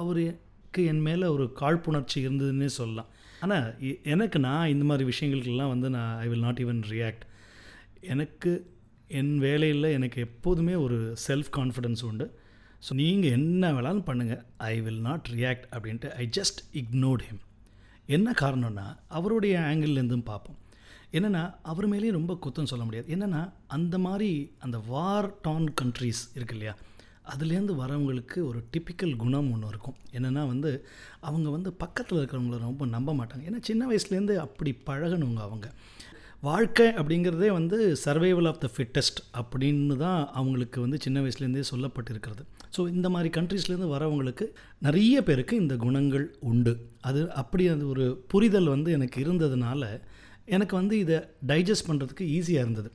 அவருக்கு 0.00 0.84
என் 0.84 1.00
மேலே 1.00 1.26
ஒரு 1.26 1.52
காழ்ப்புணர்ச்சி 1.60 2.20
இருந்ததுன்னே 2.26 2.68
சொல்லலாம். 2.78 3.10
ஆனால் 3.40 3.78
எனக்கு 4.02 4.38
நான் 4.38 4.68
இந்த 4.68 4.84
மாதிரி 4.84 5.04
விஷயங்களுக்கெல்லாம் 5.12 5.72
வந்து 5.74 5.90
நான் 5.90 6.18
I 6.18 6.28
will 6.28 6.46
not 6.48 6.62
even 6.64 6.82
react 6.92 7.24
எனக்கு 8.00 8.52
என் 9.08 9.38
வேலையில் 9.38 9.94
எனக்கு 9.98 10.20
எப்போதுமே 10.20 10.74
ஒரு 10.74 10.98
செல்ஃப் 11.26 11.50
கான்ஃபிடென்ஸ் 11.58 12.04
உண்டு. 12.04 12.26
ஸோ 12.88 12.94
நீங்கள் 12.94 13.30
என்ன 13.30 13.72
வேணாலும் 13.72 14.06
பண்ணுங்கள் 14.10 14.42
ஐ 14.56 14.80
வில் 14.80 15.00
நாட் 15.00 15.28
ரியாக்ட் 15.36 15.66
அப்படின்ட்டு 15.74 16.10
ஐ 16.22 16.30
ஜஸ்ட் 16.38 16.60
இக்னோர்ட் 16.82 17.22
ஹிம் 17.28 17.42
என்ன 18.06 18.34
காரணம்னா 18.40 18.96
அவருடைய 19.08 19.58
ஆங்கிள்லேருந்தும் 19.58 20.24
பார்ப்போம். 20.24 20.58
என்னென்னா 21.12 21.54
அவர் 21.62 21.90
மேலேயும் 21.90 22.10
ரொம்ப 22.10 22.38
குத்தம் 22.46 22.64
சொல்ல 22.64 22.84
முடியாது. 22.84 23.16
என்னென்னா 23.16 23.52
அந்த 23.66 23.98
மாதிரி 23.98 24.52
அந்த 24.58 24.78
வார் 24.86 25.40
டான் 25.42 25.74
கண்ட்ரீஸ் 25.82 26.22
இருக்கு 26.34 26.54
இல்லையா 26.54 26.74
அதுலேருந்து 27.34 27.74
வரவங்களுக்கு 27.82 28.38
ஒரு 28.44 28.64
டிப்பிக்கல் 28.72 29.16
குணம் 29.16 29.52
ஒன்று 29.52 29.68
இருக்கும். 29.68 29.94
என்னென்னா 30.12 30.46
வந்து 30.46 30.86
அவங்க 31.20 31.50
வந்து 31.50 31.72
பக்கத்தில் 31.72 32.18
இருக்கிறவங்கள 32.18 32.58
ரொம்ப 32.58 32.86
நம்ப 32.86 33.12
மாட்டாங்க. 33.14 33.44
ஏன்னா 33.48 33.60
சின்ன 33.60 33.88
வயசுலேருந்து 33.90 34.36
அப்படி 34.36 34.78
பழகணுங்க 34.86 35.36
அவங்க. 35.36 35.72
வாழ்க்கை 36.40 36.86
அப்படிங்கிறதே 36.86 37.48
வந்து 37.52 37.96
சர்வைவல் 38.04 38.46
ஆஃப் 38.46 38.60
த 38.60 38.68
ஃபிட்டஸ்ட் 38.76 39.20
அப்படின்னு 39.40 39.96
தான் 39.96 40.28
அவங்களுக்கு 40.32 40.80
வந்து 40.80 40.98
சின்ன 41.00 41.20
வயசுலேருந்தே 41.20 41.64
சொல்லப்பட்டிருக்கிறது. 41.70 42.44
ஸோ 42.76 42.82
இந்த 42.94 43.08
மாதிரி 43.08 43.30
கண்ட்ரீஸ்லேருந்து 43.36 43.90
வரவங்களுக்கு 43.94 44.46
நிறைய 44.78 45.22
பேருக்கு 45.22 45.56
இந்த 45.56 45.76
குணங்கள் 45.76 46.26
உண்டு. 46.50 46.72
அது 47.00 47.20
அப்படி 47.42 47.64
அது 47.68 47.84
ஒரு 47.88 48.06
புரிதல் 48.28 48.68
வந்து 48.74 48.92
எனக்கு 48.92 49.18
இருந்ததுனால 49.24 49.82
எனக்கு 50.56 50.74
வந்து 50.76 50.98
இதை 50.98 51.18
டைஜஸ்ட் 51.46 51.88
பண்ணுறதுக்கு 51.88 52.24
ஈஸியாக 52.38 52.64
இருந்தது. 52.66 52.90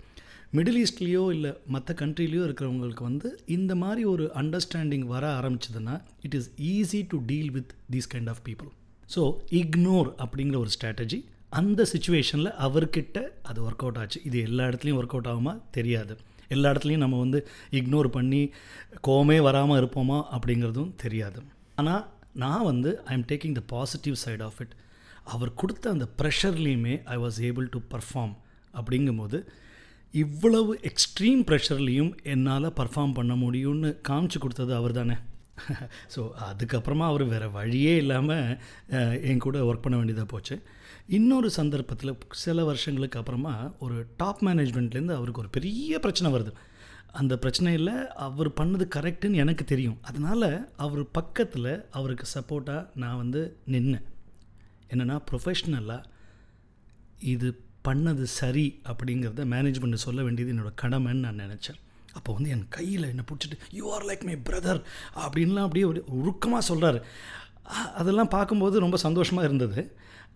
மிடில் 0.58 0.80
ஈஸ்ட்லேயோ 0.84 1.24
இல்லை 1.32 1.52
மற்ற 1.66 1.94
கண்ட்ரிலேயோ 2.00 2.44
இருக்கிறவங்களுக்கு 2.48 3.04
வந்து 3.04 3.30
இந்த 3.46 3.76
மாதிரி 3.76 4.02
ஒரு 4.06 4.26
அண்டர்ஸ்டாண்டிங் 4.42 5.06
வர 5.14 5.24
ஆரம்பிச்சதுன்னா 5.40 5.96
it 6.22 6.34
is 6.34 6.50
easy 6.72 7.02
to 7.08 7.20
deal 7.26 7.52
with 7.52 7.72
these 7.94 8.10
kind 8.14 8.30
of 8.30 8.42
people 8.48 8.72
so 9.16 9.22
ignore 9.62 10.10
அப்படிங்கிற 10.24 10.58
ஒரு 10.58 10.74
ஸ்ட்ராட்டஜி 10.80 11.20
அந்த 11.60 11.86
சுச்சுவேஷனில் 11.94 12.52
அவர்கிட்ட 12.66 13.20
அது 13.44 13.60
ஒர்க் 13.70 13.84
அவுட் 13.86 13.98
ஆச்சு. 13.98 14.20
இது 14.24 14.38
எல்லா 14.42 14.66
இடத்துலையும் 14.68 15.00
ஒர்க் 15.00 15.16
அவுட் 15.16 15.32
ஆகுமா? 15.32 15.54
தெரியாது. 15.72 16.14
எல்லா 16.56 16.72
இடத்துலையும் 16.74 17.04
நம்ம 17.06 17.20
வந்து 17.20 17.40
இக்னோர் 17.80 18.10
பண்ணி 18.18 18.42
கோவமே 19.08 19.38
வராமல் 19.48 19.80
இருப்போமா 19.82 20.20
அப்படிங்கிறதும் 20.36 20.94
தெரியாது. 21.04 21.40
ஆனால் 21.82 22.04
நான் 22.44 22.68
வந்து 22.72 22.90
I 23.06 23.16
am 23.18 23.28
taking 23.32 23.58
the 23.60 23.64
positive 23.74 24.18
side 24.26 24.44
of 24.48 24.60
it 24.64 24.76
அவர் 25.34 25.52
கொடுத்த 25.54 25.92
அந்த 25.96 26.06
ப்ரெஷர்லேயுமே 26.20 26.96
I 27.16 27.18
was 27.24 27.40
able 27.50 27.68
to 27.76 27.82
perform 27.94 28.36
அப்படிங்கும்போது 28.80 29.40
இவ்வளவு 30.14 30.72
எக்ஸ்ட்ரீம் 30.90 31.42
ப்ரெஷர்லேயும் 31.50 32.14
என்னால் 32.34 32.76
பர்ஃபார்ம் 32.80 33.18
பண்ண 33.20 33.34
முடியும்னு 33.44 33.90
காமிச்சு 34.10 34.40
கொடுத்தது 34.40 34.74
அவர் 34.76 34.98
தானே. 35.00 35.16
ஸோ 36.14 36.22
அதுக்கப்புறமா 36.48 37.06
அவர் 37.12 37.24
வேறு 37.32 37.48
வழியே 37.58 37.94
இல்லாமல் 37.96 38.48
என் 39.30 39.44
கூட 39.46 39.58
ஒர்க் 39.70 39.84
பண்ண 39.86 39.96
வேண்டியதாக 39.98 40.28
போச்சு. 40.34 40.56
இன்னொரு 41.16 41.50
சந்தர்ப்பத்தில் 41.50 42.18
சில 42.44 42.64
வருஷங்களுக்கு 42.64 43.18
அப்புறமா 43.20 43.54
ஒரு 43.80 43.96
டாப் 44.18 44.42
மேனேஜ்மெண்ட்லேருந்து 44.44 45.16
அவருக்கு 45.18 45.42
ஒரு 45.44 45.50
பெரிய 45.50 46.00
பிரச்சனை 46.00 46.30
வருது. 46.34 46.52
அந்த 47.12 47.34
பிரச்சனையில் 47.42 47.94
அவர் 48.26 48.50
பண்ணது 48.50 48.86
கரெக்டுன்னு 48.96 49.42
எனக்கு 49.44 49.64
தெரியும். 49.66 49.98
அதனால் 50.02 50.48
அவர் 50.78 51.12
பக்கத்தில் 51.12 51.74
அவருக்கு 51.92 52.26
சப்போர்ட்டாக 52.36 52.88
நான் 52.96 53.18
வந்து 53.18 53.42
நின்னேன். 53.68 54.08
என்னென்னா 54.90 55.18
ப்ரொஃபஷ்னலாக 55.32 56.04
இது 57.34 57.50
பண்ணது 57.88 58.24
சரி 58.40 58.66
அப்படிங்கிறத 58.84 59.44
மேனேஜ்மெண்ட் 59.54 60.06
சொல்ல 60.08 60.22
வேண்டியது 60.24 60.54
என்னோடய 60.54 60.80
கடமைன்னு 60.82 61.26
நான் 61.28 61.44
நினச்சேன். 61.46 61.80
அப்போ 62.14 62.34
வந்து 62.34 62.50
என் 62.50 62.66
கையில் 62.70 63.10
என்னை 63.10 63.24
பிடிச்சிட்டு 63.28 63.58
you 63.72 63.86
are 63.92 64.06
like 64.06 64.24
my 64.24 64.36
brother 64.50 64.82
அப்படின்லாம் 65.16 65.68
அப்படியே 65.68 65.86
ஒரு 65.86 66.00
உருக்கமாக 66.08 66.64
சொல்கிறாரு 66.70 67.00
அதெல்லாம் 68.00 68.34
பார்க்கும்போது 68.36 68.84
ரொம்ப 68.86 68.98
சந்தோஷமாக 69.06 69.48
இருந்தது. 69.50 69.82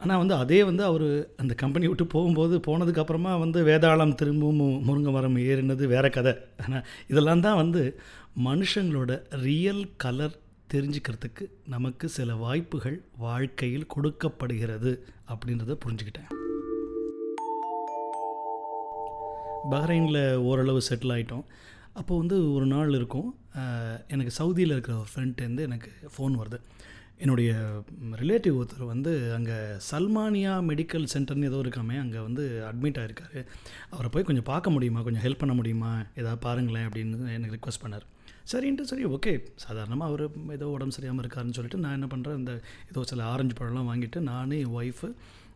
ஆனால் 0.03 0.19
வந்து 0.21 0.35
அதே 0.43 0.59
வந்து 0.69 0.83
அவர் 0.91 1.07
அந்த 1.41 1.53
கம்பெனி 1.61 1.85
விட்டு 1.89 2.05
போகும்போது 2.13 2.55
போனதுக்கப்புறமா 2.67 3.33
வந்து 3.43 3.59
வேதாளம் 3.69 4.15
திரும்பவும் 4.21 4.63
முருங்கை 4.87 5.11
மரம் 5.15 5.37
ஏறினது 5.49 5.85
வேற 5.93 6.05
கதை. 6.17 6.33
ஆனால் 6.63 6.85
இதெல்லாம் 7.11 7.43
தான் 7.47 7.61
வந்து 7.63 7.83
மனுஷங்களோட 8.47 9.11
ரியல் 9.47 9.83
கலர் 10.03 10.35
தெரிஞ்சுக்கிறதுக்கு 10.73 11.45
நமக்கு 11.73 12.05
சில 12.17 12.35
வாய்ப்புகள் 12.45 12.97
வாழ்க்கையில் 13.25 13.91
கொடுக்கப்படுகிறது 13.93 14.93
அப்படின்றத 15.33 15.77
புரிஞ்சுக்கிட்டேன். 15.83 16.29
பஹ்ரைனில் 19.73 20.23
ஓரளவு 20.49 20.81
செட்டில் 20.87 21.13
ஆகிட்டோம் 21.15 21.45
அப்போ 21.99 22.13
வந்து 22.21 22.37
ஒரு 22.55 22.65
நாள் 22.73 22.91
இருக்கும். 22.99 23.29
எனக்கு 24.13 24.31
சவுதியில் 24.39 24.73
இருக்கிற 24.75 24.95
ஒரு 25.03 25.09
ஃப்ரெண்ட்லேருந்து 25.11 25.65
எனக்கு 25.67 25.91
ஃபோன் 26.15 26.33
வருது. 26.41 26.59
என்னுடைய 27.19 27.49
ரிலேட்டிவ் 28.21 28.55
ஒருத்தர் 28.59 28.91
வந்து 28.91 29.11
அங்கே 29.33 29.57
சல்மானியா 29.91 30.53
மெடிக்கல் 30.69 31.05
சென்டர்னு 31.13 31.49
ஏதோ 31.49 31.59
இருக்காமே 31.63 31.95
அங்கே 31.99 32.19
வந்து 32.19 32.43
அட்மிட் 32.69 32.99
ஆகிருக்காரு 33.01 33.39
அவரை 33.89 34.09
போய் 34.09 34.23
கொஞ்சம் 34.23 34.43
பார்க்க 34.43 34.69
முடியுமா? 34.69 35.01
கொஞ்சம் 35.01 35.23
ஹெல்ப் 35.23 35.39
பண்ண 35.39 35.53
முடியுமா? 35.53 35.91
ஏதாவது 36.15 36.39
பாருங்களேன் 36.39 36.87
அப்படின்னு 36.89 37.31
எனக்கு 37.31 37.57
ரிக்வஸ்ட் 37.57 37.83
பண்ணார். 37.83 38.05
சரின்ட்டு 38.51 38.81
சரி 38.81 39.05
ஓகே 39.05 39.31
சாதாரணமாக 39.55 40.09
அவர் 40.09 40.23
ஏதோ 40.53 40.67
உடம்பு 40.67 40.95
சரியாமல் 40.97 41.23
இருக்காருன்னு 41.23 41.53
சொல்லிட்டு 41.53 41.77
நான் 41.77 41.93
என்ன 41.93 42.07
பண்ணுறேன் 42.11 42.37
இந்த 42.37 42.53
ஏதோ 42.91 43.03
சில 43.03 43.23
ஆரஞ்சு 43.23 43.55
பழம்லாம் 43.59 43.89
வாங்கிட்டு 43.91 44.19
நானே 44.21 44.59
என் 44.59 44.75
ஒய்ஃபு 44.75 45.07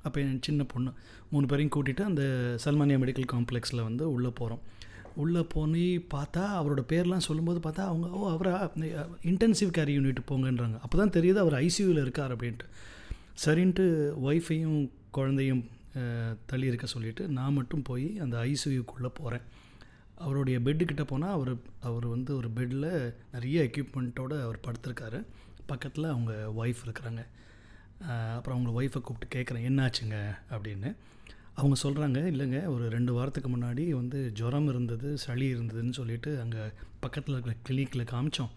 அப்போ 0.04 0.18
என் 0.22 0.42
சின்ன 0.42 0.64
பொண்ணு 0.64 0.92
மூணு 1.30 1.46
பேரையும் 1.46 1.74
கூட்டிகிட்டு 1.76 2.04
அந்த 2.04 2.24
சல்மானியா 2.66 3.00
மெடிக்கல் 3.00 3.32
காம்ப்ளெக்ஸில் 3.34 3.84
வந்து 3.84 4.04
உள்ளே 4.12 4.30
போகிறோம் 4.30 4.62
உள்ளே 5.24 5.42
போய் 5.54 5.86
பார்த்தா 6.14 6.44
அவரோட 6.60 6.82
பேர்லாம் 6.92 7.26
சொல்லும்போது 7.28 7.60
பார்த்தா 7.66 7.84
அவங்க 7.90 8.08
ஓ 8.20 8.30
அவரா 8.36 8.56
இன்டென்சிவ் 9.32 9.74
கேர் 9.78 9.94
யூனிட் 9.98 10.28
போங்கன்றாங்க. 10.32 10.78
அப்போ 10.86 10.96
தான் 10.98 11.16
தெரியுது 11.18 11.40
அவர் 11.44 11.58
ஐசியூவில் 11.64 12.02
இருக்கார் 12.06 12.36
அப்படின்ட்டு. 12.36 12.68
சரின்ட்டு 13.46 13.86
ஒய்ஃபையும் 14.30 14.80
குழந்தையும் 15.18 15.64
தள்ளி 16.46 16.66
இருக்க 16.72 16.86
சொல்லிவிட்டு 16.94 17.24
நான் 17.38 17.54
மட்டும் 17.54 17.82
போய் 17.82 18.08
அந்த 18.20 18.38
ஐசியூக்குள்ளே 18.50 19.10
போகிறேன் 19.20 19.46
அவருடைய 20.26 20.58
பெட்டுக்கிட்ட 20.60 21.04
போனால் 21.12 21.36
அவர் 21.38 21.54
அவர் 21.90 22.06
வந்து 22.14 22.32
ஒரு 22.36 22.50
பெட்டில் 22.56 22.90
நிறைய 23.34 23.58
எக்யூப்மெண்ட்டோடு 23.64 24.36
அவர் 24.46 24.60
படுத்திருக்காரு. 24.68 25.20
பக்கத்தில் 25.72 26.12
அவங்க 26.14 26.34
ஒய்ஃப் 26.62 26.84
இருக்கிறாங்க. 26.86 27.22
அப்புறம் 28.38 28.58
அவங்க 28.58 28.72
ஒய்ஃபை 28.80 29.00
கூப்பிட்டு 29.02 29.34
கேட்குறேன் 29.36 29.68
என்னாச்சுங்க? 29.70 30.18
அப்படின்னு. 30.56 30.92
அவங்க 31.60 31.76
சொல்கிறாங்க 31.84 32.20
இல்லைங்க 32.32 32.60
ஒரு 32.74 32.86
ரெண்டு 32.96 33.12
வாரத்துக்கு 33.14 33.50
முன்னாடி 33.56 33.84
வந்து 34.02 34.20
ஜுரம் 34.40 34.68
இருந்தது 34.74 35.10
சளி 35.24 35.48
இருந்ததுன்னு 35.56 35.94
சொல்லிட்டு 36.00 36.32
அங்கே 36.44 36.64
பக்கத்தில் 37.04 37.36
இருக்கிற 37.36 37.56
கிளினிக்கில் 37.68 38.12
காமிச்சோம். 38.14 38.52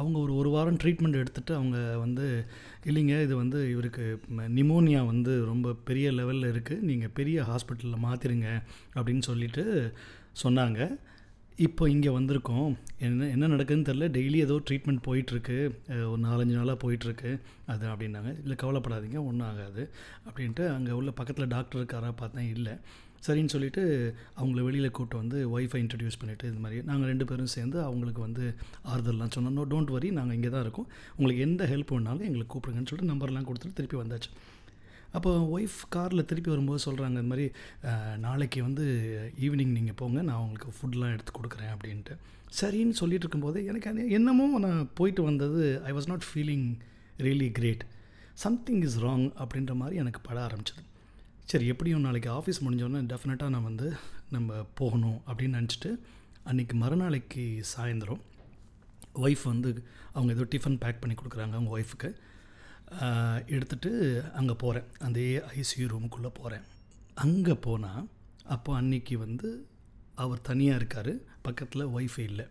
அவங்க 0.00 0.16
ஒரு 0.24 0.32
ஒரு 0.40 0.50
வாரம் 0.54 0.78
ட்ரீட்மெண்ட் 0.82 1.18
எடுத்துகிட்டு 1.20 1.52
அவங்க 1.58 1.78
வந்து 2.02 2.26
இல்லைங்க 2.88 3.14
இது 3.26 3.34
வந்து 3.36 3.60
இவருக்கு 3.70 4.04
நிமோனியா 4.58 5.00
வந்து 5.12 5.32
ரொம்ப 5.50 5.72
பெரிய 5.88 6.10
லெவலில் 6.18 6.50
இருக்குது 6.52 6.86
நீங்கள் 6.90 7.14
பெரிய 7.18 7.46
ஹாஸ்பிட்டலில் 7.50 8.04
மாற்றிருங்க 8.06 8.48
அப்படின்னு 8.96 9.24
சொல்லிட்டு 9.30 9.64
சொன்னாங்க. 10.44 10.80
இப்போ 11.64 11.84
இங்கே 11.90 12.10
வந்திருக்கோம். 12.16 12.72
என்ன 13.06 13.28
என்ன 13.34 13.48
நடக்குதுன்னு 13.48 13.86
தெரில 13.88 14.06
டெய்லி 14.16 14.38
ஏதோ 14.44 14.56
ட்ரீட்மெண்ட் 14.68 15.00
போயிட்டுருக்கு. 15.06 15.56
ஒரு 16.10 16.20
நாலஞ்சு 16.26 16.54
நாளாக 16.58 16.76
போயிட்டுருக்கு. 16.82 17.30
அது 17.72 17.84
அப்படின்னாங்க. 17.92 18.30
இல்லை 18.42 18.56
கவலைப்படாதீங்க. 18.62 19.18
ஒன்றும் 19.28 19.48
ஆகாது. 19.48 19.82
அப்படின்ட்டு 20.28 20.64
அங்கே 20.74 20.92
உள்ள 20.98 21.10
பக்கத்தில் 21.10 21.50
டாக்டர் 21.54 21.80
இருக்காரா 21.80 22.10
பார்த்தேன். 22.16 22.48
இல்லை. 22.56 22.74
சரின்னு 23.26 23.52
சொல்லிவிட்டு 23.54 23.82
அவங்கள 24.40 24.60
வெளியில் 24.68 24.94
கூப்பிட்டு 24.96 25.20
வந்து 25.22 25.38
ஒய்ஃபை 25.54 25.80
இன்ட்ரடியூஸ் 25.84 26.20
பண்ணிவிட்டு 26.20 26.50
இது 26.50 26.60
மாதிரி 26.64 26.82
நாங்கள் 26.90 27.10
ரெண்டு 27.12 27.26
பேரும் 27.30 27.52
சேர்ந்து 27.56 27.80
அவங்களுக்கு 27.88 28.20
வந்து 28.20 28.44
ஆறுதல்லாம் 28.92 29.34
சொன்னோம். 29.36 29.56
நோ 29.58 29.64
டோன்ட் 29.72 29.90
வரி 29.96 30.10
நாங்கள் 30.18 30.38
இங்கே 30.38 30.52
தான் 30.54 30.64
இருக்கோம். 30.66 30.88
உங்களுக்கு 31.16 31.42
எந்த 31.48 31.64
ஹெல்ப் 31.72 31.92
வேணாலும் 31.94 32.28
எங்களுக்கு 32.28 32.52
கூப்பிடுங்கன்னு 32.54 32.90
சொல்லிட்டு 32.92 33.12
நம்பர்லாம் 33.14 33.48
கொடுத்துட்டு 33.50 33.78
திருப்பி 33.80 33.98
வந்தாச்சு. 34.02 34.30
அப்போ 35.16 35.30
ஒய்ஃப் 35.56 35.78
காரில் 35.94 36.26
திருப்பி 36.30 36.50
வரும்போது 36.52 36.80
சொல்கிறாங்க 36.86 37.16
இந்த 37.16 37.30
மாதிரி 37.32 37.46
நாளைக்கு 38.24 38.58
வந்து 38.68 38.84
ஈவினிங் 39.46 39.72
நீங்கள் 39.78 39.98
போங்க 40.00 40.18
நான் 40.28 40.42
உங்களுக்கு 40.44 40.74
ஃபுட்லாம் 40.78 41.14
எடுத்து 41.14 41.32
கொடுக்குறேன் 41.38 41.72
அப்படின்ட்டு. 41.74 42.14
சரின்னு 42.58 42.98
சொல்லிட்டு 43.00 43.24
இருக்கும்போது 43.24 43.60
எனக்கு 43.70 43.88
அது 43.90 44.04
என்னமோ 44.18 44.46
நான் 44.66 44.82
போயிட்டு 44.98 45.22
வந்தது 45.30 45.62
I 45.90 45.94
was 45.98 46.10
not 46.12 46.26
feeling 46.28 46.68
really 47.26 47.48
great 47.58 47.84
something 48.44 48.82
is 48.88 48.98
wrong 49.06 49.26
அப்படின்ற 49.42 49.74
மாதிரி 49.80 49.96
எனக்கு 50.02 50.20
பட 50.28 50.38
ஆரம்பிச்சது. 50.48 50.82
சரி 51.50 51.66
எப்படியும் 51.72 52.06
நாளைக்கு 52.06 52.30
ஆஃபீஸ் 52.38 52.62
முடிஞ்சோடனே 52.64 53.00
டெஃபினட்டாக 53.12 53.52
நான் 53.54 53.68
வந்து 53.70 53.86
நம்ம 54.36 54.64
போகணும் 54.80 55.18
அப்படின்னு 55.28 55.58
நினச்சிட்டு 55.60 55.90
அன்றைக்கி 56.50 56.74
மறுநாளைக்கு 56.82 57.44
சாயந்தரம் 57.72 58.22
ஒய்ஃப் 59.26 59.44
வந்து 59.52 59.70
அவங்க 60.14 60.30
ஏதோ 60.36 60.44
டிஃபன் 60.54 60.80
பேக் 60.82 61.00
பண்ணி 61.02 61.14
கொடுக்குறாங்க 61.20 61.54
அவங்க 61.58 61.72
ஒய்ஃபுக்கு 61.78 62.10
எடுத்துகிட்டு 63.54 63.90
அங்கே 64.32 64.54
போகிறேன் 64.62 64.86
அந்த 65.06 65.18
ஐசியூ 65.60 65.86
ரூமுக்குள்ளே 65.94 66.30
போகிறேன் 66.40 66.66
அங்கே 67.24 67.54
போனால் 67.66 68.04
அப்போ 68.54 68.70
அன்னைக்கு 68.74 69.14
வந்து 69.18 69.48
அவர் 70.24 70.46
தனியாக 70.50 70.78
இருக்கார். 70.80 71.12
பக்கத்தில் 71.46 71.92
ஒய்ஃபை 71.96 72.24
இல்லை. 72.30 72.46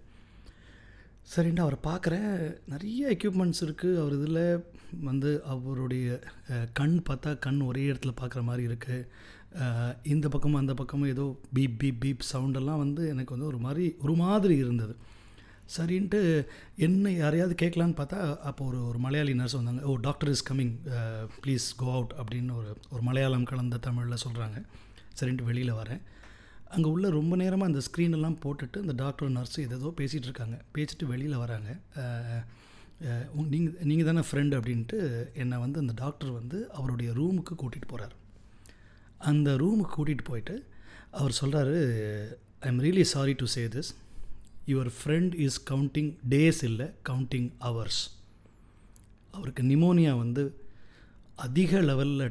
சரின்ட்டு 1.32 1.64
அவரை 1.64 1.80
பார்க்குறேன் 1.88 2.34
நிறைய 2.74 3.10
எக்யூப்மெண்ட்ஸ் 3.16 3.64
இருக்குது 3.66 4.00
அவர் 4.02 4.14
இதில் 4.18 4.44
வந்து 5.08 5.32
அவருடைய 5.54 6.20
கண் 6.80 6.96
பார்த்தா 7.10 7.32
கண் 7.46 7.60
ஒரே 7.70 7.84
இடத்துல 7.92 8.14
பார்க்குற 8.22 8.44
மாதிரி 8.50 8.64
இருக்குது 8.70 9.00
இந்த 10.14 10.26
பக்கமும் 10.34 10.62
அந்த 10.62 10.74
பக்கமும் 10.74 11.12
ஏதோ 11.14 11.26
பீப் 11.56 11.78
பீப் 11.82 12.00
பீப் 12.04 12.24
சவுண்டெல்லாம் 12.32 12.82
வந்து 12.84 13.04
எனக்கு 13.14 13.34
வந்து 13.36 13.50
ஒரு 13.52 13.60
மாதிரி 13.66 13.86
ஒரு 14.02 14.16
மாதிரி 14.24 14.56
இருந்தது. 14.64 14.96
சரின்ட்டு 15.76 16.20
என்ன 16.86 17.12
யாரையாவது 17.22 17.56
கேட்கலான்னு 17.62 17.98
பார்த்தா 18.00 18.20
அப்போ 18.50 18.62
ஒரு 18.70 18.80
ஒரு 18.90 19.00
மலையாளி 19.06 19.34
நர்ஸ் 19.40 19.58
வந்தாங்க. 19.60 19.82
ஓ 19.90 19.94
doctor 20.08 20.32
is 20.34 20.46
coming 20.50 20.76
please 21.44 21.66
go 21.82 21.88
out 21.98 22.14
அப்படின்னு 22.22 22.54
ஒரு 22.60 22.70
ஒரு 22.94 23.02
மலையாளம் 23.10 23.50
கலந்த 23.52 23.80
தமிழில் 23.88 24.24
சொல்கிறாங்க 24.26 24.60
சரின்ட்டு 25.20 25.50
வெளியில் 25.50 25.80
வரேன். 25.82 26.02
அங்கே 26.76 26.88
உள்ள 26.94 27.10
ரொம்ப 27.18 27.34
நேரமாக 27.44 27.72
அந்த 27.72 27.82
ஸ்க்ரீனெல்லாம் 27.88 28.40
போட்டுட்டு 28.46 28.78
அந்த 28.86 28.96
டாக்டர் 29.04 29.36
நர்ஸு 29.38 29.66
எதோ 29.68 29.92
பேசிகிட்டு 30.00 30.30
இருக்காங்க. 30.30 30.58
பேசிட்டு 30.78 31.06
வெளியில் 31.14 31.42
வராங்க. 31.44 31.70
நீங்கள் 33.54 33.76
நீங்கள் 33.90 34.08
தானே 34.10 34.22
ஃப்ரெண்டு 34.28 34.54
அப்படின்ட்டு 34.60 34.98
என்னை 35.42 35.58
வந்து 35.64 35.78
அந்த 35.84 35.94
டாக்டர் 36.04 36.32
வந்து 36.40 36.58
அவருடைய 36.78 37.10
ரூமுக்கு 37.20 37.54
கூட்டிகிட்டு 37.62 37.92
போகிறார் 37.92 38.16
அந்த 39.32 39.50
ரூமுக்கு 39.62 39.94
கூட்டிகிட்டு 39.98 40.26
போயிட்டு 40.32 40.56
அவர் 41.20 41.40
சொல்கிறாரு 41.42 41.76
I 42.66 42.70
am 42.72 42.82
really 42.86 43.06
sorry 43.14 43.34
to 43.42 43.48
say 43.56 43.64
this 43.76 43.92
your 44.72 44.92
friend 44.98 45.34
is 45.46 45.60
counting 45.72 46.12
days 46.34 46.62
இல்லை 46.70 46.88
கவுண்டிங் 47.10 47.50
ஹவர்ஸ் 47.66 48.02
அவருக்கு 49.36 49.64
நிமோனியா 49.72 50.14
வந்து 50.24 50.44
அதிக 51.46 51.82
லெவலில் 51.90 52.24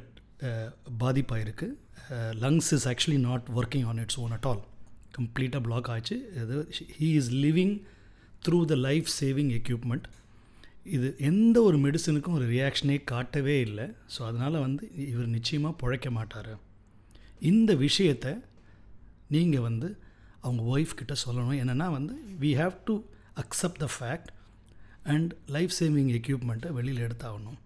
பாதிப்பாயிருக்கு. 1.02 1.66
Lungs 2.44 2.70
is 2.76 2.86
actually 2.92 3.20
not 3.28 3.46
working 3.60 3.86
on 3.90 4.00
its 4.04 4.18
own 4.24 4.34
at 4.36 4.48
all 4.50 4.62
கம்ப்ளீட்டாக 5.18 5.62
பிளாக் 5.66 5.88
ஆச்சு 5.94 6.16
இது 6.42 6.56
he 6.98 7.08
is 7.20 7.30
living 7.44 7.74
through 8.46 8.58
the 8.72 8.76
life 8.88 9.08
saving 9.20 9.52
equipment 9.60 10.06
இது 10.96 11.08
எந்த 11.28 11.56
ஒரு 11.68 11.78
மெடிசனுக்கும் 11.84 12.36
ஒரு 12.38 12.46
ரியாக்ஷனே 12.56 12.96
காட்டவே 13.12 13.54
இல்லை. 13.68 13.86
ஸோ 14.14 14.20
அதனால் 14.28 14.58
வந்து 14.66 14.84
இவர் 15.12 15.32
நிச்சயமாக 15.36 15.78
பிழைக்க 15.80 16.10
மாட்டார். 16.18 16.52
இந்த 17.50 17.70
விஷயத்தை 17.86 18.32
நீங்கள் 19.34 19.64
வந்து 19.68 19.88
அவங்க 20.46 20.62
ஒய்ஃப் 20.72 20.98
கிட்ட 21.00 21.14
சொல்லணும். 21.26 21.60
என்னென்னா 21.62 21.88
வந்து 21.98 22.14
we 22.42 22.50
have 22.60 22.74
to 22.88 22.94
accept 23.42 23.82
the 23.84 23.88
fact 23.96 24.30
and 25.12 25.30
life 25.56 25.72
saving 25.80 26.10
எக்யூப்மெண்ட்டை 26.18 26.70
வெளியில் 26.78 27.04
எடுத்தாகணும். 27.06 27.58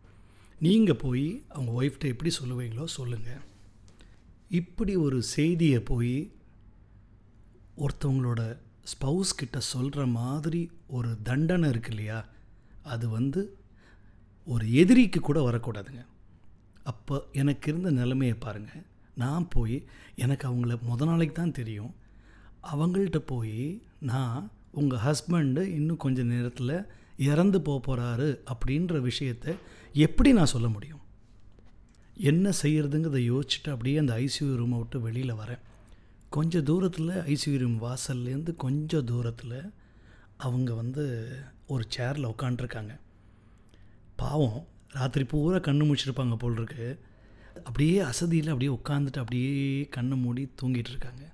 நீங்கள் 0.66 1.00
போய் 1.04 1.26
அவங்க 1.54 1.72
ஒய்ஃப்கிட்ட 1.80 2.12
எப்படி 2.14 2.30
சொல்லுவீங்களோ 2.40 2.86
சொல்லுங்கள் 2.98 3.44
இப்படி 4.60 4.92
ஒரு 5.06 5.18
செய்தியை 5.36 5.80
போய் 5.90 6.14
ஒருத்தவங்களோட 7.84 8.42
ஸ்பவுஸ் 8.92 9.38
கிட்ட 9.40 9.58
சொல்கிற 9.72 10.02
மாதிரி 10.18 10.60
ஒரு 10.96 11.10
தண்டனை 11.28 11.68
இருக்கு 11.72 11.90
இல்லையா? 11.94 12.18
அது 12.92 13.06
வந்து 13.08 13.40
ஒரு 14.46 14.64
எதிரிக்கு 14.82 15.20
கூட 15.20 15.38
வரக்கூடாதுங்க. 15.46 16.02
அப்போ 16.90 17.16
எனக்கு 17.40 17.66
இருந்த 17.72 17.90
நிலைமையை 18.00 18.36
பாருங்கள் 18.44 18.84
நான் 19.22 19.46
போய் 19.54 19.76
எனக்கு 20.24 20.44
அவங்கள 20.48 20.76
முத 20.90 21.04
நாளைக்கு 21.10 21.34
தான் 21.34 21.58
தெரியும். 21.60 21.92
அவங்கள்ட்ட 22.62 23.16
போய் 23.16 23.82
நான் 24.00 24.50
உங்கள் 24.72 24.98
ஹஸ்பண்டு 24.98 25.62
இன்னும் 25.62 25.96
கொஞ்சம் 25.96 26.26
நேரத்தில் 26.26 26.86
இறந்து 27.18 27.60
போக 27.60 27.78
போகிறாரு 27.86 28.38
அப்படின்ற 28.52 29.00
விஷயத்தை 29.00 29.54
எப்படி 29.92 30.32
நான் 30.32 30.52
சொல்ல 30.54 30.68
முடியும்? 30.68 31.00
என்ன 32.14 32.52
செய்கிறதுங்கிறத 32.62 33.20
யோசிச்சுட்டு 33.32 33.70
அப்படியே 33.70 33.96
அந்த 33.96 34.14
ஐசியூ 34.14 34.48
ரூமை 34.60 34.76
விட்டு 34.76 35.00
வெளியில் 35.00 35.34
வரேன். 35.34 35.58
கொஞ்சம் 36.28 36.62
தூரத்தில் 36.62 37.08
ஐசியூ 37.08 37.58
ரூம் 37.58 37.78
வாசல்லேருந்து 37.82 38.56
கொஞ்சம் 38.56 39.04
தூரத்தில் 39.04 39.72
அவங்க 40.36 40.74
வந்து 40.74 41.04
ஒரு 41.66 41.86
சேரில் 41.96 42.32
உட்காண்ட்ருக்காங்க 42.32 42.98
பாவம் 44.16 44.66
ராத்திரி 44.90 45.24
பூரா 45.24 45.56
கண்ணு 45.56 45.84
முடிச்சிருப்பாங்க 45.88 46.36
போல் 46.36 46.52
இருக்கு. 46.52 47.00
அப்படியே 47.64 47.98
அசதியில் 47.98 48.48
அப்படியே 48.48 48.70
உட்காந்துட்டு 48.74 49.18
அப்படியே 49.18 49.88
கண்ணை 49.90 50.16
மூடி 50.16 50.50
தூங்கிட்டு 50.62 50.92
இருக்காங்க. 50.94 51.32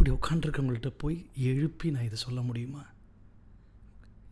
இப்படி 0.00 0.18
உட்காண்டிருக்கவங்கள்ட்ட 0.18 0.92
போய் 0.96 1.30
எழுப்பி 1.36 1.90
நான் 1.90 2.02
இதை 2.02 2.16
சொல்ல 2.16 2.40
முடியுமா? 2.40 2.86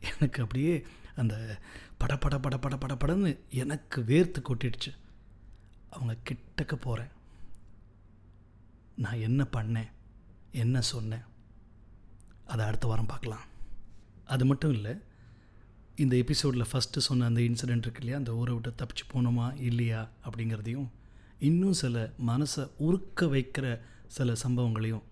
எனக்கு 0.01 0.43
அப்படியே 0.43 0.87
அந்த 1.17 1.59
பட 1.99 2.17
பட 2.17 2.39
பட 2.39 2.59
பட 2.59 2.77
பட 2.77 2.95
படன்னு 2.95 3.39
எனக்கு 3.49 4.01
வேர்த்து 4.03 4.43
கொட்டிடுச்சு. 4.49 4.97
அவங்க 5.91 6.17
கிட்டக்க 6.31 6.75
போகிறேன் 6.75 7.09
நான் 8.97 9.19
என்ன 9.19 9.47
பண்ணேன்? 9.53 9.89
என்ன 10.53 10.81
சொன்னேன்? 10.81 11.23
அதை 12.47 12.67
அடுத்த 12.67 12.87
வாரம் 12.87 13.07
பார்க்கலாம். 13.07 13.45
அது 14.27 14.45
மட்டும் 14.45 14.73
இல்லை 14.73 14.95
இந்த 15.97 16.17
எபிசோடில் 16.17 16.67
ஃபஸ்ட்டு 16.73 16.99
சொன்ன 16.99 17.25
அந்த 17.25 17.41
இன்சிடெண்ட் 17.41 17.79
இருக்கு 17.79 17.99
இல்லையா? 17.99 18.17
அந்த 18.17 18.35
ஊரை 18.35 18.55
விட்டு 18.55 18.85
தப்பிச்சு 18.85 19.15
போனோமா 19.15 19.61
இல்லையா? 19.61 20.09
அப்படிங்கிறதையும் 20.25 20.89
இன்னும் 21.39 21.73
சில 21.73 22.13
மனசை 22.27 22.71
உருக்க 22.77 23.27
வைக்கிற 23.27 23.81
சில 24.07 24.33
சம்பவங்களையும் 24.33 25.03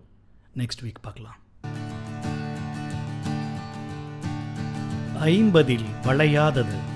நெக்ஸ்ட் 0.57 0.81
வீக் 0.81 1.01
பார்க்கலாம். 1.01 1.35
ஐம்பதில் 5.21 5.85
வளையாதது. 6.03 6.95